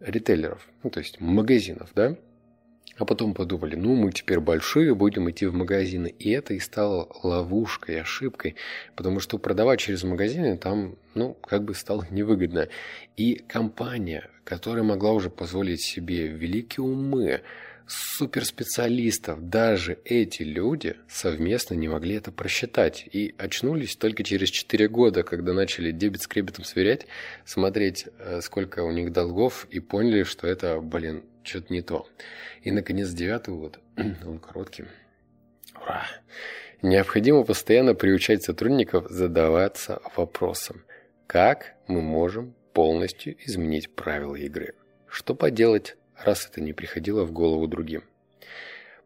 ритейлеров, 0.00 0.66
ну, 0.82 0.90
то 0.90 1.00
есть 1.00 1.20
магазинов, 1.20 1.90
да? 1.94 2.16
А 2.96 3.04
потом 3.04 3.34
подумали, 3.34 3.74
ну, 3.74 3.96
мы 3.96 4.12
теперь 4.12 4.38
большие, 4.38 4.94
будем 4.94 5.28
идти 5.28 5.46
в 5.46 5.54
магазины. 5.54 6.06
И 6.06 6.30
это 6.30 6.54
и 6.54 6.60
стало 6.60 7.08
ловушкой, 7.24 8.00
ошибкой, 8.00 8.54
потому 8.94 9.18
что 9.18 9.36
продавать 9.38 9.80
через 9.80 10.04
магазины 10.04 10.56
там, 10.56 10.94
ну, 11.14 11.34
как 11.34 11.64
бы 11.64 11.74
стало 11.74 12.06
невыгодно. 12.10 12.68
И 13.16 13.42
компания, 13.48 14.30
которая 14.44 14.84
могла 14.84 15.10
уже 15.12 15.28
позволить 15.28 15.82
себе 15.82 16.28
великие 16.28 16.84
умы, 16.84 17.42
суперспециалистов, 17.86 19.48
даже 19.48 19.98
эти 20.04 20.42
люди 20.42 20.96
совместно 21.08 21.74
не 21.74 21.88
могли 21.88 22.16
это 22.16 22.32
просчитать 22.32 23.06
и 23.10 23.34
очнулись 23.38 23.96
только 23.96 24.22
через 24.22 24.50
4 24.50 24.88
года, 24.88 25.22
когда 25.22 25.52
начали 25.52 25.90
дебет 25.90 26.22
с 26.22 26.26
кребетом 26.26 26.64
сверять, 26.64 27.06
смотреть, 27.44 28.06
э, 28.18 28.40
сколько 28.40 28.82
у 28.82 28.90
них 28.90 29.12
долгов 29.12 29.66
и 29.70 29.80
поняли, 29.80 30.22
что 30.22 30.46
это, 30.46 30.80
блин, 30.80 31.24
что-то 31.42 31.72
не 31.72 31.82
то. 31.82 32.08
И, 32.62 32.70
наконец, 32.70 33.10
девятый 33.10 33.54
год, 33.54 33.78
он 33.96 34.38
короткий. 34.38 34.84
Ура! 35.80 36.06
Необходимо 36.82 37.44
постоянно 37.44 37.94
приучать 37.94 38.42
сотрудников 38.42 39.06
задаваться 39.08 40.00
вопросом, 40.16 40.84
как 41.26 41.74
мы 41.86 42.02
можем 42.02 42.54
полностью 42.72 43.36
изменить 43.46 43.94
правила 43.94 44.34
игры. 44.34 44.74
Что 45.06 45.34
поделать 45.34 45.96
раз 46.22 46.46
это 46.46 46.60
не 46.60 46.72
приходило 46.72 47.24
в 47.24 47.32
голову 47.32 47.66
другим. 47.66 48.04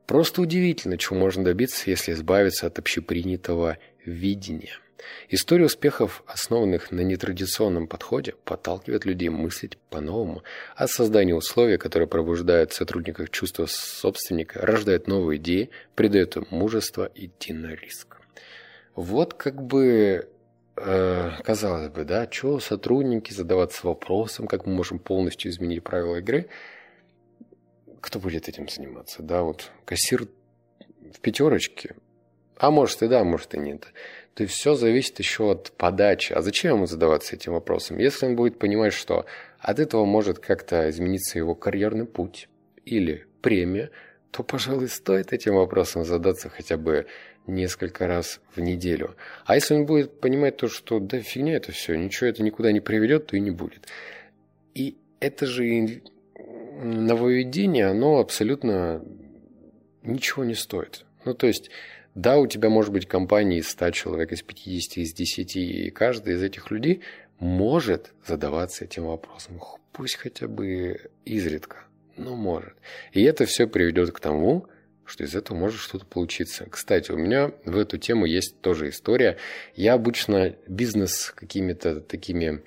Просто 0.09 0.41
удивительно, 0.41 0.97
чего 0.97 1.19
можно 1.19 1.45
добиться, 1.45 1.91
если 1.91 2.13
избавиться 2.13 2.67
от 2.67 2.79
общепринятого 2.79 3.77
видения. 4.07 4.79
История 5.29 5.67
успехов, 5.67 6.23
основанных 6.27 6.91
на 6.91 7.01
нетрадиционном 7.01 7.87
подходе, 7.87 8.35
подталкивает 8.45 9.05
людей 9.05 9.29
мыслить 9.29 9.77
по-новому, 9.91 10.43
а 10.77 10.89
создание 10.89 11.37
условий, 11.37 11.77
которые 11.77 12.09
пробуждают 12.09 12.73
в 12.73 12.77
сотрудниках 12.77 13.29
чувство 13.31 13.67
собственника, 13.69 14.61
рождает 14.65 15.07
новые 15.07 15.39
идеи, 15.39 15.71
придает 15.95 16.37
им 16.37 16.47
мужество 16.51 17.11
идти 17.15 17.53
на 17.53 17.75
риск. 17.75 18.17
Вот 18.95 19.35
как 19.35 19.63
бы 19.63 20.27
э, 20.77 21.31
казалось 21.45 21.91
бы, 21.91 22.05
да, 22.05 22.27
что 22.31 22.59
сотрудники 22.61 23.33
задаваться 23.33 23.87
вопросом, 23.87 24.47
как 24.47 24.67
мы 24.67 24.73
можем 24.73 24.99
полностью 24.99 25.51
изменить 25.51 25.85
правила 25.85 26.17
игры– 26.17 26.47
кто 28.01 28.19
будет 28.19 28.49
этим 28.49 28.69
заниматься? 28.69 29.23
Да, 29.23 29.43
вот 29.43 29.71
кассир 29.85 30.29
в 31.13 31.21
пятерочке, 31.21 31.95
а 32.57 32.71
может 32.71 33.03
и 33.03 33.09
да, 33.09 33.25
может 33.25 33.55
и 33.55 33.59
нет. 33.59 33.89
То 34.35 34.45
есть 34.45 34.55
все 34.55 34.75
зависит 34.75 35.19
еще 35.19 35.51
от 35.51 35.73
подачи. 35.73 36.33
А 36.33 36.43
зачем 36.43 36.77
ему 36.77 36.87
задаваться 36.87 37.35
этим 37.35 37.53
вопросом? 37.53 37.99
Если 37.99 38.27
он 38.27 38.37
будет 38.37 38.59
понимать, 38.59 38.93
что 38.93 39.27
от 39.59 39.81
этого 39.81 40.05
может 40.05 40.39
как-то 40.39 40.89
измениться 40.91 41.39
его 41.39 41.55
карьерный 41.55 42.07
путь 42.07 42.49
или 42.85 43.27
премия, 43.43 43.91
то, 44.31 44.43
пожалуй, 44.43 44.89
стоит 44.89 45.33
этим 45.33 45.55
вопросом 45.55 46.05
задаться 46.05 46.49
хотя 46.49 46.77
бы 46.77 47.07
несколько 47.47 48.07
раз 48.07 48.41
в 48.55 48.61
неделю. 48.61 49.17
А 49.47 49.55
если 49.55 49.75
он 49.75 49.87
будет 49.87 50.21
понимать 50.21 50.57
то, 50.59 50.69
что 50.69 51.01
да 51.01 51.21
фигня 51.21 51.57
это 51.57 51.73
все, 51.73 51.97
ничего 51.97 52.29
это 52.29 52.43
никуда 52.43 52.73
не 52.73 52.81
приведет, 52.81 53.27
то 53.27 53.37
и 53.37 53.41
не 53.41 53.51
будет. 53.51 53.89
И 54.75 54.99
это 55.19 55.47
же 55.47 56.03
нововведение, 56.79 57.87
оно 57.87 58.19
абсолютно 58.19 59.05
ничего 60.03 60.45
не 60.45 60.55
стоит. 60.55 61.05
Ну, 61.25 61.35
то 61.35 61.47
есть, 61.47 61.71
да, 62.15 62.39
у 62.39 62.47
тебя 62.47 62.71
может 62.71 62.93
быть 62.93 63.07
компания 63.07 63.59
из 63.59 63.69
100 63.71 63.91
человек, 63.91 64.33
из 64.33 64.43
50, 64.43 64.99
из 64.99 65.13
10, 65.13 65.57
и 65.57 65.91
каждый 65.91 66.35
из 66.35 66.43
этих 66.43 66.71
людей 66.71 67.03
может 67.39 68.13
задаваться 68.27 68.85
этим 68.85 69.07
вопросом. 69.07 69.61
Пусть 69.93 70.17
хотя 70.17 70.49
бы 70.49 71.11
изредка, 71.25 71.85
но 72.17 72.37
может. 72.37 72.75
И 73.13 73.23
это 73.23 73.47
все 73.47 73.67
приведет 73.67 74.13
к 74.13 74.21
тому, 74.21 74.67
что 75.05 75.25
из 75.25 75.35
этого 75.35 75.57
может 75.57 75.81
что-то 75.81 76.05
получиться. 76.05 76.67
Кстати, 76.69 77.11
у 77.11 77.17
меня 77.17 77.53
в 77.65 77.79
эту 77.79 77.99
тему 77.99 78.27
есть 78.27 78.61
тоже 78.61 78.91
история. 78.91 79.39
Я 79.75 79.95
обычно 79.95 80.55
бизнес 80.67 81.33
какими-то 81.35 82.01
такими 82.01 82.63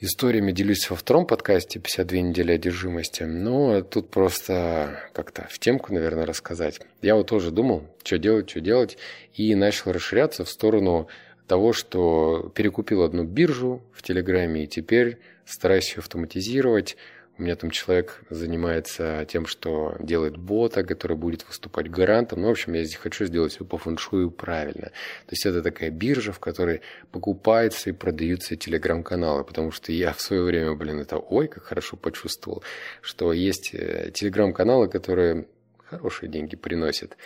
историями 0.00 0.52
делюсь 0.52 0.88
во 0.90 0.96
втором 0.96 1.26
подкасте 1.26 1.78
«52 1.78 2.20
недели 2.20 2.52
одержимости». 2.52 3.22
Но 3.22 3.82
тут 3.82 4.10
просто 4.10 5.00
как-то 5.12 5.46
в 5.48 5.58
темку, 5.58 5.92
наверное, 5.92 6.26
рассказать. 6.26 6.80
Я 7.02 7.14
вот 7.14 7.28
тоже 7.28 7.50
думал, 7.50 7.84
что 8.04 8.18
делать, 8.18 8.50
что 8.50 8.60
делать, 8.60 8.98
и 9.34 9.54
начал 9.54 9.92
расширяться 9.92 10.44
в 10.44 10.50
сторону 10.50 11.08
того, 11.46 11.72
что 11.72 12.52
перекупил 12.54 13.02
одну 13.02 13.24
биржу 13.24 13.82
в 13.92 14.02
Телеграме, 14.02 14.64
и 14.64 14.66
теперь 14.66 15.18
стараюсь 15.44 15.92
ее 15.92 15.98
автоматизировать, 15.98 16.96
у 17.38 17.42
меня 17.42 17.54
там 17.56 17.70
человек 17.70 18.22
занимается 18.30 19.26
тем, 19.28 19.46
что 19.46 19.94
делает 20.00 20.36
бота, 20.36 20.84
который 20.84 21.16
будет 21.16 21.46
выступать 21.46 21.90
гарантом. 21.90 22.40
Ну, 22.40 22.48
в 22.48 22.52
общем, 22.52 22.72
я 22.72 22.84
здесь 22.84 22.96
хочу 22.96 23.26
сделать 23.26 23.52
все 23.52 23.64
по 23.64 23.76
фэншую 23.76 24.30
правильно. 24.30 24.86
То 24.86 25.32
есть 25.32 25.44
это 25.44 25.62
такая 25.62 25.90
биржа, 25.90 26.32
в 26.32 26.38
которой 26.38 26.80
покупаются 27.12 27.90
и 27.90 27.92
продаются 27.92 28.56
телеграм-каналы. 28.56 29.44
Потому 29.44 29.70
что 29.70 29.92
я 29.92 30.12
в 30.12 30.20
свое 30.20 30.42
время, 30.42 30.74
блин, 30.74 31.00
это 31.00 31.18
ой, 31.18 31.48
как 31.48 31.64
хорошо 31.64 31.96
почувствовал, 31.96 32.62
что 33.02 33.32
есть 33.32 33.74
э, 33.74 34.10
телеграм-каналы, 34.14 34.88
которые 34.88 35.46
хорошие 35.84 36.30
деньги 36.30 36.56
приносят. 36.56 37.16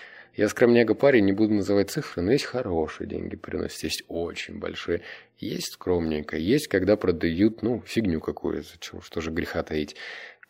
Я 0.40 0.48
скромняга 0.48 0.94
парень, 0.94 1.26
не 1.26 1.32
буду 1.32 1.52
называть 1.52 1.90
цифры, 1.90 2.22
но 2.22 2.32
есть 2.32 2.46
хорошие 2.46 3.06
деньги 3.06 3.36
приносят, 3.36 3.84
есть 3.84 4.04
очень 4.08 4.58
большие. 4.58 5.02
Есть 5.36 5.74
скромненько, 5.74 6.38
есть 6.38 6.66
когда 6.66 6.96
продают, 6.96 7.60
ну, 7.60 7.82
фигню 7.84 8.22
какую-то, 8.22 9.02
что 9.02 9.20
же 9.20 9.30
греха 9.30 9.62
таить. 9.62 9.96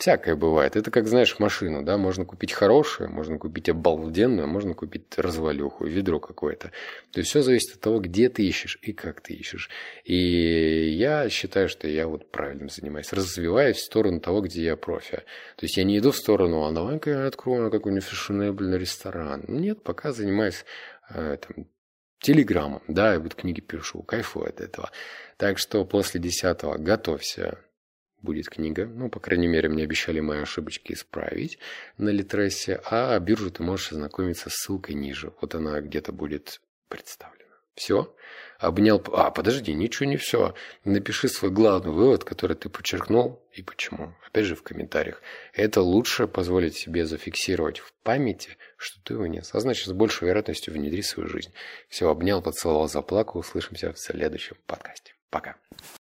Всякое 0.01 0.35
бывает. 0.35 0.77
Это 0.77 0.91
как, 0.91 1.07
знаешь, 1.07 1.39
машину, 1.39 1.83
да, 1.83 1.99
можно 1.99 2.25
купить 2.25 2.53
хорошую, 2.53 3.11
можно 3.11 3.37
купить 3.37 3.69
обалденную, 3.69 4.49
можно 4.49 4.73
купить 4.73 5.19
развалюху, 5.19 5.85
ведро 5.85 6.19
какое-то. 6.19 6.73
То 7.13 7.21
есть 7.21 7.29
все 7.29 7.43
зависит 7.43 7.75
от 7.75 7.83
того, 7.83 8.01
где 8.01 8.31
ты 8.31 8.43
ищешь 8.49 8.79
и 8.81 8.95
как 8.95 9.21
ты 9.21 9.35
ищешь. 9.35 9.69
И 10.05 10.89
я 10.89 11.29
считаю, 11.29 11.69
что 11.69 11.87
я 11.87 12.07
вот 12.07 12.31
правильно 12.31 12.71
занимаюсь. 12.71 13.13
Развиваюсь 13.13 13.77
в 13.77 13.85
сторону 13.85 14.21
того, 14.21 14.41
где 14.41 14.65
я 14.65 14.77
профи. 14.77 15.19
То 15.57 15.67
есть 15.67 15.77
я 15.77 15.85
не 15.85 15.99
иду 15.99 16.13
в 16.13 16.17
сторону, 16.17 16.65
а 16.65 16.73
давай-ка 16.73 17.11
я 17.11 17.27
открою 17.27 17.71
какой-нибудь 17.71 18.09
фешенебельный 18.09 18.79
ресторан. 18.79 19.45
Нет, 19.49 19.83
пока 19.83 20.13
занимаюсь 20.13 20.65
э, 21.11 21.37
там, 21.47 21.67
телеграммом, 22.21 22.83
да, 22.89 23.13
я 23.13 23.21
вот 23.21 23.35
книги 23.35 23.61
пишу, 23.61 24.03
кайфую 24.03 24.49
от 24.49 24.63
этого. 24.63 24.91
Так 25.37 25.59
что 25.59 25.85
после 25.85 26.21
десятого 26.21 26.79
готовься 26.79 27.59
будет 28.23 28.49
книга. 28.49 28.87
Ну, 28.87 29.09
по 29.09 29.21
крайней 29.21 29.49
мере, 29.49 29.69
мне 29.69 29.85
обещали 29.85 30.21
мои 30.21 30.41
ошибочки 30.41 30.93
исправить 30.93 31.59
на 31.99 32.11
Литресе. 32.11 32.81
А 32.85 33.19
биржу 33.19 33.51
ты 33.51 33.63
можешь 33.63 33.93
ознакомиться 33.93 34.51
с 34.51 34.55
ссылкой 34.55 34.95
ниже. 34.95 35.33
Вот 35.41 35.55
она 35.55 35.81
где-то 35.81 36.13
будет 36.13 36.61
представлена. 36.89 37.41
Все. 37.75 38.15
Обнял... 38.59 39.03
А, 39.15 39.31
подожди, 39.31 39.73
ничего 39.73 40.07
не 40.07 40.19
все. 40.19 40.55
Напиши 40.85 41.29
свой 41.29 41.51
главный 41.51 41.93
вывод, 41.93 42.25
который 42.25 42.55
ты 42.55 42.69
подчеркнул 42.69 43.43
и 43.53 43.63
почему. 43.63 44.15
Опять 44.27 44.45
же 44.45 44.55
в 44.55 44.63
комментариях. 44.63 45.23
Это 45.55 45.81
лучше 45.81 46.27
позволит 46.27 46.75
себе 46.75 47.07
зафиксировать 47.07 47.79
в 47.79 47.95
памяти, 48.03 48.59
что 48.77 49.03
ты 49.03 49.15
его 49.15 49.27
нет. 49.27 49.49
А 49.53 49.61
значит, 49.61 49.87
с 49.87 49.93
большей 49.93 50.29
вероятностью 50.29 50.75
внедри 50.75 51.01
свою 51.01 51.29
жизнь. 51.29 51.53
Все, 51.89 52.11
обнял, 52.11 52.43
поцеловал, 52.43 52.87
заплакал. 52.87 53.41
Услышимся 53.41 53.95
в 53.95 53.99
следующем 53.99 54.57
подкасте. 54.67 55.15
Пока. 55.31 55.57